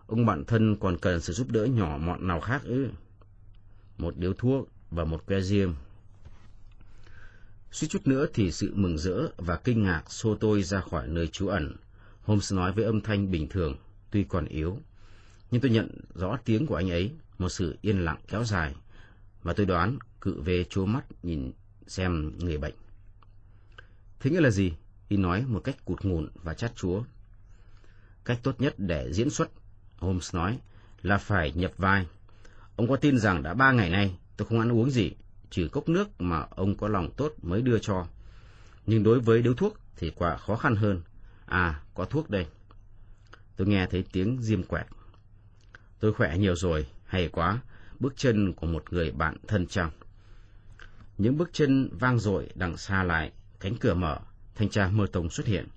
Ông 0.07 0.25
bạn 0.25 0.45
thân 0.45 0.75
còn 0.79 0.97
cần 0.97 1.21
sự 1.21 1.33
giúp 1.33 1.51
đỡ 1.51 1.65
nhỏ 1.65 1.97
mọn 1.97 2.27
nào 2.27 2.39
khác 2.41 2.61
ư? 2.63 2.89
Một 3.97 4.17
điếu 4.17 4.33
thuốc 4.33 4.69
và 4.91 5.05
một 5.05 5.25
que 5.25 5.41
diêm. 5.41 5.73
Suýt 7.71 7.87
chút 7.87 8.07
nữa 8.07 8.25
thì 8.33 8.51
sự 8.51 8.73
mừng 8.75 8.97
rỡ 8.97 9.27
và 9.37 9.55
kinh 9.55 9.83
ngạc 9.83 10.11
xô 10.11 10.35
tôi 10.35 10.63
ra 10.63 10.81
khỏi 10.81 11.07
nơi 11.07 11.27
trú 11.27 11.47
ẩn. 11.47 11.75
Holmes 12.21 12.53
nói 12.53 12.71
với 12.71 12.85
âm 12.85 13.01
thanh 13.01 13.31
bình 13.31 13.47
thường, 13.49 13.75
tuy 14.11 14.23
còn 14.23 14.45
yếu. 14.45 14.79
Nhưng 15.51 15.61
tôi 15.61 15.71
nhận 15.71 15.89
rõ 16.15 16.37
tiếng 16.45 16.67
của 16.67 16.75
anh 16.75 16.89
ấy, 16.91 17.11
một 17.37 17.49
sự 17.49 17.77
yên 17.81 18.05
lặng 18.05 18.19
kéo 18.27 18.43
dài, 18.43 18.75
và 19.43 19.53
tôi 19.53 19.65
đoán 19.65 19.97
cự 20.21 20.41
về 20.41 20.65
chố 20.69 20.85
mắt 20.85 21.05
nhìn 21.23 21.51
xem 21.87 22.37
người 22.37 22.57
bệnh. 22.57 22.75
Thế 24.19 24.31
nghĩa 24.31 24.41
là 24.41 24.49
gì? 24.49 24.73
Y 25.07 25.17
nói 25.17 25.45
một 25.47 25.59
cách 25.63 25.85
cụt 25.85 26.05
ngùn 26.05 26.29
và 26.33 26.53
chát 26.53 26.75
chúa. 26.75 27.03
Cách 28.25 28.39
tốt 28.43 28.61
nhất 28.61 28.73
để 28.77 29.13
diễn 29.13 29.29
xuất, 29.29 29.49
Holmes 29.97 30.35
nói, 30.35 30.59
là 31.01 31.17
phải 31.17 31.51
nhập 31.51 31.71
vai. 31.77 32.07
Ông 32.75 32.87
có 32.87 32.95
tin 32.95 33.17
rằng 33.17 33.43
đã 33.43 33.53
ba 33.53 33.71
ngày 33.71 33.89
nay 33.89 34.17
tôi 34.37 34.47
không 34.47 34.59
ăn 34.59 34.71
uống 34.71 34.91
gì, 34.91 35.11
trừ 35.49 35.67
cốc 35.71 35.89
nước 35.89 36.21
mà 36.21 36.45
ông 36.49 36.77
có 36.77 36.87
lòng 36.87 37.11
tốt 37.17 37.33
mới 37.41 37.61
đưa 37.61 37.79
cho. 37.79 38.07
Nhưng 38.85 39.03
đối 39.03 39.19
với 39.19 39.41
điếu 39.41 39.53
thuốc 39.53 39.77
thì 39.97 40.11
quả 40.15 40.37
khó 40.37 40.55
khăn 40.55 40.75
hơn. 40.75 41.01
À, 41.45 41.81
có 41.93 42.05
thuốc 42.05 42.29
đây. 42.29 42.47
Tôi 43.55 43.67
nghe 43.67 43.87
thấy 43.87 44.03
tiếng 44.11 44.41
diêm 44.41 44.63
quẹt. 44.63 44.85
Tôi 45.99 46.13
khỏe 46.13 46.37
nhiều 46.37 46.55
rồi, 46.55 46.87
hay 47.05 47.27
quá, 47.27 47.59
bước 47.99 48.13
chân 48.15 48.53
của 48.53 48.67
một 48.67 48.93
người 48.93 49.11
bạn 49.11 49.37
thân 49.47 49.67
trong. 49.67 49.91
Những 51.17 51.37
bước 51.37 51.49
chân 51.53 51.89
vang 51.91 52.19
dội 52.19 52.49
đằng 52.55 52.77
xa 52.77 53.03
lại, 53.03 53.31
cánh 53.59 53.75
cửa 53.75 53.93
mở, 53.93 54.19
thanh 54.55 54.69
tra 54.69 54.87
mơ 54.87 55.07
tông 55.11 55.29
xuất 55.29 55.47
hiện. 55.47 55.67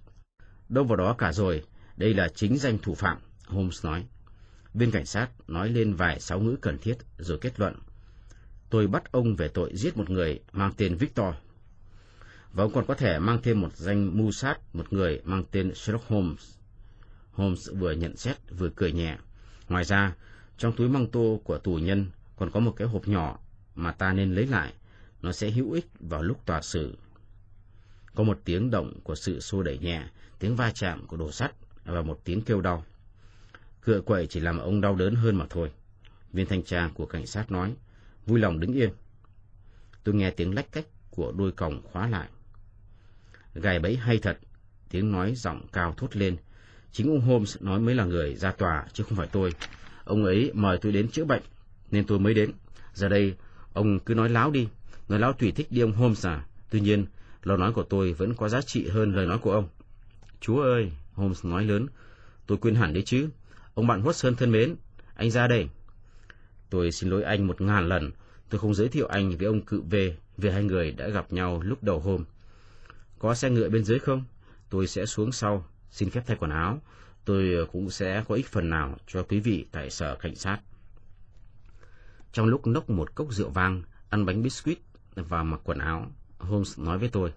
Đâu 0.68 0.84
vào 0.84 0.96
đó 0.96 1.14
cả 1.18 1.32
rồi, 1.32 1.64
đây 1.96 2.14
là 2.14 2.28
chính 2.34 2.58
danh 2.58 2.78
thủ 2.78 2.94
phạm, 2.94 3.18
Holmes 3.46 3.84
nói. 3.84 4.06
Viên 4.74 4.90
cảnh 4.90 5.06
sát 5.06 5.28
nói 5.48 5.68
lên 5.68 5.94
vài 5.94 6.20
sáu 6.20 6.40
ngữ 6.40 6.56
cần 6.60 6.78
thiết 6.78 6.98
rồi 7.18 7.38
kết 7.40 7.60
luận. 7.60 7.74
Tôi 8.72 8.86
bắt 8.86 9.12
ông 9.12 9.36
về 9.36 9.48
tội 9.48 9.70
giết 9.74 9.96
một 9.96 10.10
người 10.10 10.40
mang 10.52 10.72
tên 10.76 10.96
Victor. 10.96 11.34
Và 12.52 12.64
ông 12.64 12.72
còn 12.72 12.86
có 12.86 12.94
thể 12.94 13.18
mang 13.18 13.42
thêm 13.42 13.60
một 13.60 13.76
danh 13.76 14.18
mưu 14.18 14.32
sát 14.32 14.58
một 14.72 14.92
người 14.92 15.20
mang 15.24 15.44
tên 15.50 15.74
Sherlock 15.74 16.08
Holmes. 16.08 16.54
Holmes 17.32 17.70
vừa 17.78 17.92
nhận 17.92 18.16
xét 18.16 18.36
vừa 18.58 18.68
cười 18.76 18.92
nhẹ. 18.92 19.18
Ngoài 19.68 19.84
ra, 19.84 20.14
trong 20.58 20.76
túi 20.76 20.88
măng 20.88 21.06
tô 21.06 21.40
của 21.44 21.58
tù 21.58 21.74
nhân 21.74 22.06
còn 22.36 22.50
có 22.50 22.60
một 22.60 22.74
cái 22.76 22.88
hộp 22.88 23.08
nhỏ 23.08 23.38
mà 23.74 23.92
ta 23.92 24.12
nên 24.12 24.34
lấy 24.34 24.46
lại. 24.46 24.72
Nó 25.22 25.32
sẽ 25.32 25.50
hữu 25.50 25.72
ích 25.72 25.86
vào 26.00 26.22
lúc 26.22 26.46
tòa 26.46 26.62
xử. 26.62 26.96
Có 28.14 28.24
một 28.24 28.40
tiếng 28.44 28.70
động 28.70 29.00
của 29.04 29.14
sự 29.14 29.40
xô 29.40 29.62
đẩy 29.62 29.78
nhẹ, 29.78 30.04
tiếng 30.38 30.56
va 30.56 30.70
chạm 30.74 31.06
của 31.06 31.16
đồ 31.16 31.32
sắt 31.32 31.52
và 31.84 32.02
một 32.02 32.20
tiếng 32.24 32.42
kêu 32.42 32.60
đau. 32.60 32.84
Cựa 33.80 34.00
quậy 34.00 34.26
chỉ 34.26 34.40
làm 34.40 34.58
ông 34.58 34.80
đau 34.80 34.94
đớn 34.94 35.14
hơn 35.14 35.36
mà 35.36 35.46
thôi. 35.50 35.72
Viên 36.32 36.46
thanh 36.46 36.62
tra 36.62 36.90
của 36.94 37.06
cảnh 37.06 37.26
sát 37.26 37.50
nói, 37.50 37.74
vui 38.26 38.40
lòng 38.40 38.60
đứng 38.60 38.72
yên. 38.72 38.90
Tôi 40.04 40.14
nghe 40.14 40.30
tiếng 40.30 40.54
lách 40.54 40.72
cách 40.72 40.86
của 41.10 41.32
đôi 41.36 41.52
còng 41.52 41.82
khóa 41.82 42.08
lại. 42.08 42.28
Gài 43.54 43.78
bẫy 43.78 43.96
hay 43.96 44.18
thật, 44.18 44.38
tiếng 44.90 45.12
nói 45.12 45.34
giọng 45.34 45.66
cao 45.72 45.94
thốt 45.96 46.16
lên. 46.16 46.36
Chính 46.92 47.08
ông 47.08 47.20
Holmes 47.20 47.56
nói 47.60 47.80
mới 47.80 47.94
là 47.94 48.04
người 48.04 48.34
ra 48.34 48.52
tòa, 48.52 48.86
chứ 48.92 49.04
không 49.04 49.18
phải 49.18 49.28
tôi. 49.32 49.50
Ông 50.04 50.24
ấy 50.24 50.50
mời 50.54 50.78
tôi 50.78 50.92
đến 50.92 51.08
chữa 51.08 51.24
bệnh, 51.24 51.42
nên 51.90 52.06
tôi 52.06 52.18
mới 52.18 52.34
đến. 52.34 52.50
Giờ 52.94 53.08
đây, 53.08 53.34
ông 53.72 53.98
cứ 53.98 54.14
nói 54.14 54.28
láo 54.28 54.50
đi. 54.50 54.68
Nói 55.08 55.18
láo 55.18 55.32
tùy 55.32 55.52
thích 55.52 55.66
đi 55.70 55.80
ông 55.80 55.92
Holmes 55.92 56.26
à. 56.26 56.46
Tuy 56.70 56.80
nhiên, 56.80 57.06
lời 57.42 57.58
nói 57.58 57.72
của 57.72 57.82
tôi 57.82 58.12
vẫn 58.12 58.34
có 58.34 58.48
giá 58.48 58.62
trị 58.62 58.88
hơn 58.88 59.14
lời 59.14 59.26
nói 59.26 59.38
của 59.38 59.52
ông. 59.52 59.68
Chúa 60.40 60.62
ơi, 60.62 60.92
Holmes 61.12 61.44
nói 61.44 61.64
lớn, 61.64 61.86
tôi 62.46 62.58
quên 62.58 62.74
hẳn 62.74 62.92
đấy 62.92 63.02
chứ. 63.06 63.28
Ông 63.74 63.86
bạn 63.86 64.02
Watson 64.02 64.34
thân 64.34 64.50
mến, 64.50 64.74
anh 65.14 65.30
ra 65.30 65.46
đây. 65.46 65.68
Tôi 66.72 66.92
xin 66.92 67.10
lỗi 67.10 67.22
anh 67.22 67.46
một 67.46 67.60
ngàn 67.60 67.88
lần, 67.88 68.10
tôi 68.48 68.58
không 68.60 68.74
giới 68.74 68.88
thiệu 68.88 69.06
anh 69.06 69.36
với 69.36 69.46
ông 69.46 69.60
cự 69.60 69.82
về 69.90 70.16
vì 70.36 70.50
hai 70.50 70.64
người 70.64 70.92
đã 70.92 71.08
gặp 71.08 71.32
nhau 71.32 71.62
lúc 71.62 71.82
đầu 71.82 72.00
hôm. 72.00 72.24
Có 73.18 73.34
xe 73.34 73.50
ngựa 73.50 73.68
bên 73.68 73.84
dưới 73.84 73.98
không? 73.98 74.24
Tôi 74.70 74.86
sẽ 74.86 75.06
xuống 75.06 75.32
sau, 75.32 75.66
xin 75.90 76.10
phép 76.10 76.22
thay 76.26 76.36
quần 76.40 76.50
áo. 76.50 76.82
Tôi 77.24 77.54
ờ, 77.54 77.66
cũng 77.72 77.90
sẽ 77.90 78.24
có 78.28 78.34
ích 78.34 78.46
phần 78.46 78.70
nào 78.70 78.96
cho 79.06 79.22
quý 79.22 79.40
vị 79.40 79.66
tại 79.72 79.90
sở 79.90 80.14
cảnh 80.14 80.34
sát. 80.34 80.58
Trong 82.32 82.46
lúc 82.46 82.66
nốc 82.66 82.90
một 82.90 83.14
cốc 83.14 83.32
rượu 83.32 83.50
vang, 83.50 83.82
ăn 84.10 84.26
bánh 84.26 84.42
biscuit 84.42 84.78
và 85.14 85.42
mặc 85.42 85.60
quần 85.64 85.78
áo, 85.78 86.06
Holmes 86.38 86.78
nói 86.78 86.98
với 86.98 87.08
tôi. 87.08 87.32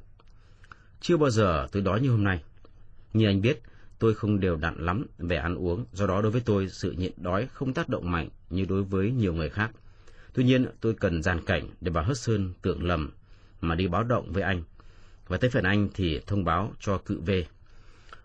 Chưa 1.01 1.17
bao 1.17 1.29
giờ 1.29 1.67
tôi 1.71 1.83
đói 1.83 2.01
như 2.01 2.09
hôm 2.09 2.23
nay. 2.23 2.43
Như 3.13 3.27
anh 3.27 3.41
biết, 3.41 3.61
tôi 3.99 4.13
không 4.13 4.39
đều 4.39 4.55
đặn 4.55 4.85
lắm 4.85 5.05
về 5.17 5.37
ăn 5.37 5.55
uống, 5.55 5.85
do 5.93 6.07
đó 6.07 6.21
đối 6.21 6.31
với 6.31 6.41
tôi 6.45 6.69
sự 6.69 6.91
nhịn 6.91 7.11
đói 7.17 7.47
không 7.53 7.73
tác 7.73 7.89
động 7.89 8.11
mạnh 8.11 8.29
như 8.49 8.65
đối 8.65 8.83
với 8.83 9.11
nhiều 9.11 9.33
người 9.33 9.49
khác. 9.49 9.71
Tuy 10.33 10.43
nhiên, 10.43 10.65
tôi 10.81 10.93
cần 10.93 11.23
dàn 11.23 11.45
cảnh 11.45 11.69
để 11.81 11.91
bà 11.91 12.01
Hudson 12.01 12.53
tưởng 12.61 12.83
lầm 12.83 13.11
mà 13.61 13.75
đi 13.75 13.87
báo 13.87 14.03
động 14.03 14.31
với 14.31 14.43
anh. 14.43 14.63
Và 15.27 15.37
tới 15.37 15.49
phần 15.49 15.63
anh 15.63 15.89
thì 15.93 16.19
thông 16.27 16.43
báo 16.43 16.73
cho 16.79 16.97
cự 16.97 17.19
về. 17.19 17.45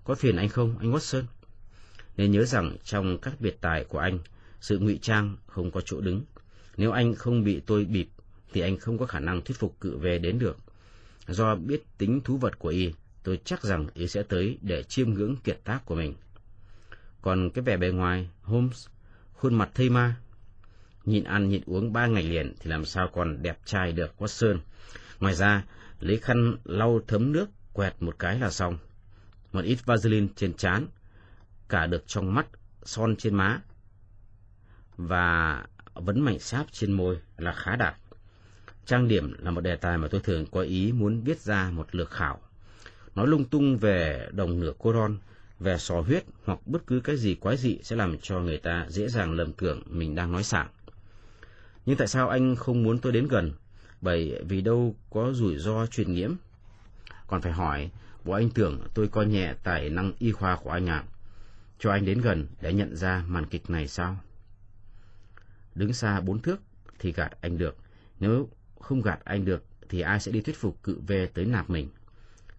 Có 0.04 0.14
phiền 0.14 0.36
anh 0.36 0.48
không, 0.48 0.78
anh 0.78 0.92
Watson? 0.92 1.22
Nên 2.16 2.30
nhớ 2.30 2.44
rằng 2.44 2.76
trong 2.84 3.18
các 3.18 3.40
biệt 3.40 3.60
tài 3.60 3.84
của 3.84 3.98
anh, 3.98 4.18
sự 4.60 4.78
ngụy 4.78 4.98
trang 5.02 5.36
không 5.46 5.70
có 5.70 5.80
chỗ 5.80 6.00
đứng. 6.00 6.22
Nếu 6.76 6.92
anh 6.92 7.14
không 7.14 7.44
bị 7.44 7.60
tôi 7.66 7.84
bịp, 7.84 8.08
thì 8.52 8.60
anh 8.60 8.78
không 8.78 8.98
có 8.98 9.06
khả 9.06 9.20
năng 9.20 9.42
thuyết 9.42 9.58
phục 9.58 9.80
cự 9.80 9.96
về 9.96 10.18
đến 10.18 10.38
được. 10.38 10.58
Do 11.28 11.54
biết 11.54 11.82
tính 11.98 12.20
thú 12.24 12.36
vật 12.36 12.58
của 12.58 12.68
y, 12.68 12.92
tôi 13.22 13.40
chắc 13.44 13.62
rằng 13.62 13.86
y 13.94 14.08
sẽ 14.08 14.22
tới 14.22 14.58
để 14.62 14.82
chiêm 14.82 15.10
ngưỡng 15.10 15.36
kiệt 15.36 15.60
tác 15.64 15.84
của 15.84 15.94
mình. 15.94 16.14
Còn 17.22 17.50
cái 17.50 17.64
vẻ 17.64 17.76
bề 17.76 17.90
ngoài, 17.90 18.28
Holmes, 18.42 18.86
khuôn 19.40 19.54
mặt 19.54 19.70
thây 19.74 19.88
ma, 19.90 20.16
nhịn 21.04 21.24
ăn 21.24 21.48
nhịn 21.48 21.62
uống 21.66 21.92
ba 21.92 22.06
ngày 22.06 22.22
liền 22.22 22.54
thì 22.60 22.70
làm 22.70 22.84
sao 22.84 23.08
còn 23.12 23.42
đẹp 23.42 23.58
trai 23.64 23.92
được 23.92 24.14
Watson. 24.18 24.58
Ngoài 25.20 25.34
ra, 25.34 25.64
lấy 26.00 26.16
khăn 26.16 26.56
lau 26.64 27.00
thấm 27.08 27.32
nước, 27.32 27.48
quẹt 27.72 27.94
một 28.00 28.18
cái 28.18 28.38
là 28.38 28.50
xong. 28.50 28.78
Một 29.52 29.60
ít 29.64 29.78
Vaseline 29.86 30.26
trên 30.36 30.54
trán, 30.54 30.86
cả 31.68 31.86
được 31.86 32.04
trong 32.06 32.34
mắt, 32.34 32.46
son 32.82 33.16
trên 33.16 33.34
má, 33.34 33.60
và 34.96 35.64
vấn 35.94 36.20
mảnh 36.20 36.38
sáp 36.38 36.66
trên 36.72 36.92
môi 36.92 37.20
là 37.36 37.52
khá 37.52 37.76
đạt. 37.76 37.94
Trang 38.86 39.08
điểm 39.08 39.34
là 39.38 39.50
một 39.50 39.60
đề 39.60 39.76
tài 39.76 39.98
mà 39.98 40.08
tôi 40.08 40.20
thường 40.24 40.46
có 40.50 40.60
ý 40.60 40.92
muốn 40.92 41.20
viết 41.20 41.40
ra 41.40 41.70
một 41.70 41.94
lược 41.94 42.10
khảo. 42.10 42.40
Nói 43.14 43.26
lung 43.26 43.44
tung 43.44 43.78
về 43.78 44.28
đồng 44.32 44.60
nửa 44.60 44.72
coron, 44.78 45.18
về 45.60 45.78
sò 45.78 46.00
huyết 46.00 46.24
hoặc 46.44 46.58
bất 46.66 46.86
cứ 46.86 47.00
cái 47.00 47.16
gì 47.16 47.34
quái 47.34 47.56
dị 47.56 47.78
sẽ 47.82 47.96
làm 47.96 48.18
cho 48.18 48.40
người 48.40 48.58
ta 48.58 48.86
dễ 48.88 49.08
dàng 49.08 49.32
lầm 49.32 49.52
tưởng 49.52 49.82
mình 49.86 50.14
đang 50.14 50.32
nói 50.32 50.42
sảng. 50.42 50.68
Nhưng 51.86 51.96
tại 51.96 52.08
sao 52.08 52.28
anh 52.28 52.56
không 52.56 52.82
muốn 52.82 52.98
tôi 52.98 53.12
đến 53.12 53.28
gần? 53.28 53.52
Bởi 54.00 54.42
vì 54.48 54.60
đâu 54.60 54.94
có 55.10 55.32
rủi 55.32 55.58
ro 55.58 55.86
truyền 55.86 56.12
nhiễm. 56.12 56.32
Còn 57.26 57.42
phải 57.42 57.52
hỏi, 57.52 57.90
bộ 58.24 58.32
anh 58.32 58.50
tưởng 58.50 58.80
tôi 58.94 59.08
coi 59.08 59.26
nhẹ 59.26 59.54
tài 59.62 59.90
năng 59.90 60.12
y 60.18 60.32
khoa 60.32 60.56
của 60.56 60.70
anh 60.70 60.86
ạ. 60.86 61.04
Cho 61.78 61.90
anh 61.90 62.04
đến 62.04 62.20
gần 62.20 62.46
để 62.60 62.72
nhận 62.72 62.96
ra 62.96 63.24
màn 63.26 63.46
kịch 63.46 63.70
này 63.70 63.88
sao? 63.88 64.16
Đứng 65.74 65.92
xa 65.92 66.20
bốn 66.20 66.42
thước 66.42 66.60
thì 66.98 67.12
gạt 67.12 67.32
anh 67.40 67.58
được. 67.58 67.76
Nếu 68.20 68.48
không 68.80 69.02
gạt 69.02 69.20
anh 69.24 69.44
được 69.44 69.64
thì 69.88 70.00
ai 70.00 70.20
sẽ 70.20 70.32
đi 70.32 70.40
thuyết 70.40 70.56
phục 70.56 70.82
cự 70.82 71.00
về 71.06 71.26
tới 71.26 71.44
nạp 71.44 71.70
mình. 71.70 71.88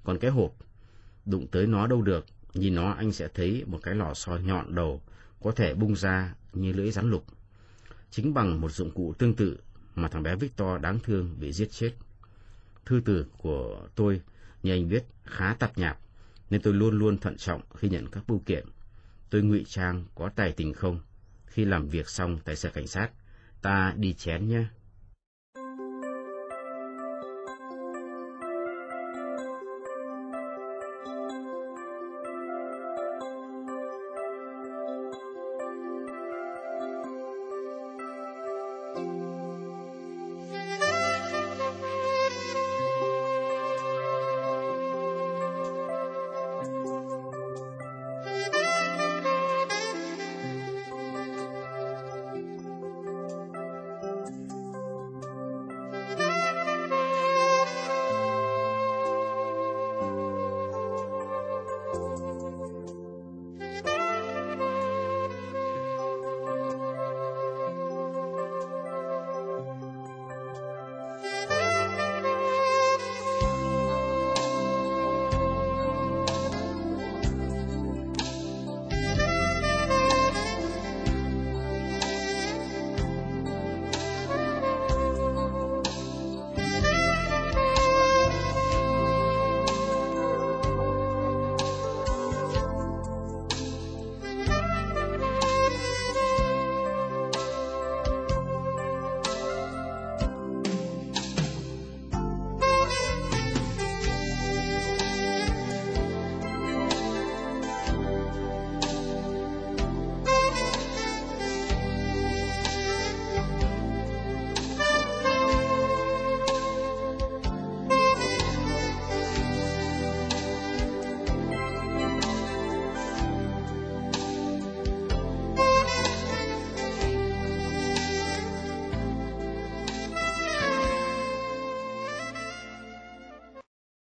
Còn 0.04 0.18
cái 0.18 0.32
hộp, 0.32 0.54
đụng 1.26 1.48
tới 1.48 1.68
nó 1.68 1.88
đâu 1.88 2.02
được, 2.02 2.26
nhìn 2.54 2.76
nó 2.76 2.92
anh 2.92 3.12
sẽ 3.12 3.28
thấy 3.34 3.64
một 3.68 3.80
cái 3.84 3.96
lò 3.96 4.14
xo 4.14 4.38
nhọn 4.38 4.76
đầu 4.76 5.02
có 5.44 5.52
thể 5.52 5.74
bung 5.74 5.96
ra 5.96 6.36
như 6.54 6.72
lưỡi 6.72 6.92
rắn 6.92 7.10
lục. 7.10 7.26
Chính 8.12 8.34
bằng 8.34 8.62
một 8.62 8.72
dụng 8.72 8.92
cụ 8.92 9.14
tương 9.18 9.36
tự 9.36 9.58
mà 9.96 10.08
thằng 10.08 10.24
bé 10.24 10.36
Victor 10.36 10.82
đáng 10.82 11.00
thương 11.00 11.36
bị 11.40 11.52
giết 11.52 11.72
chết. 11.72 11.92
Thư 12.86 13.02
từ 13.06 13.26
của 13.38 13.88
tôi, 13.96 14.22
như 14.64 14.72
anh 14.72 14.90
biết, 14.90 15.06
khá 15.26 15.54
tạp 15.54 15.78
nhạp, 15.78 16.00
nên 16.50 16.62
tôi 16.62 16.74
luôn 16.74 17.00
luôn 17.00 17.18
thận 17.18 17.38
trọng 17.38 17.62
khi 17.76 17.90
nhận 17.90 18.08
các 18.08 18.24
bưu 18.28 18.40
kiện. 18.40 18.66
Tôi 19.30 19.42
ngụy 19.42 19.66
trang 19.68 20.06
có 20.16 20.30
tài 20.36 20.52
tình 20.52 20.74
không? 20.74 21.00
Khi 21.46 21.66
làm 21.66 21.88
việc 21.88 22.10
xong 22.10 22.40
tại 22.46 22.56
sở 22.56 22.70
cảnh 22.70 22.88
sát, 22.88 23.10
ta 23.62 23.94
đi 23.98 24.14
chén 24.14 24.50
nhé. 24.50 24.66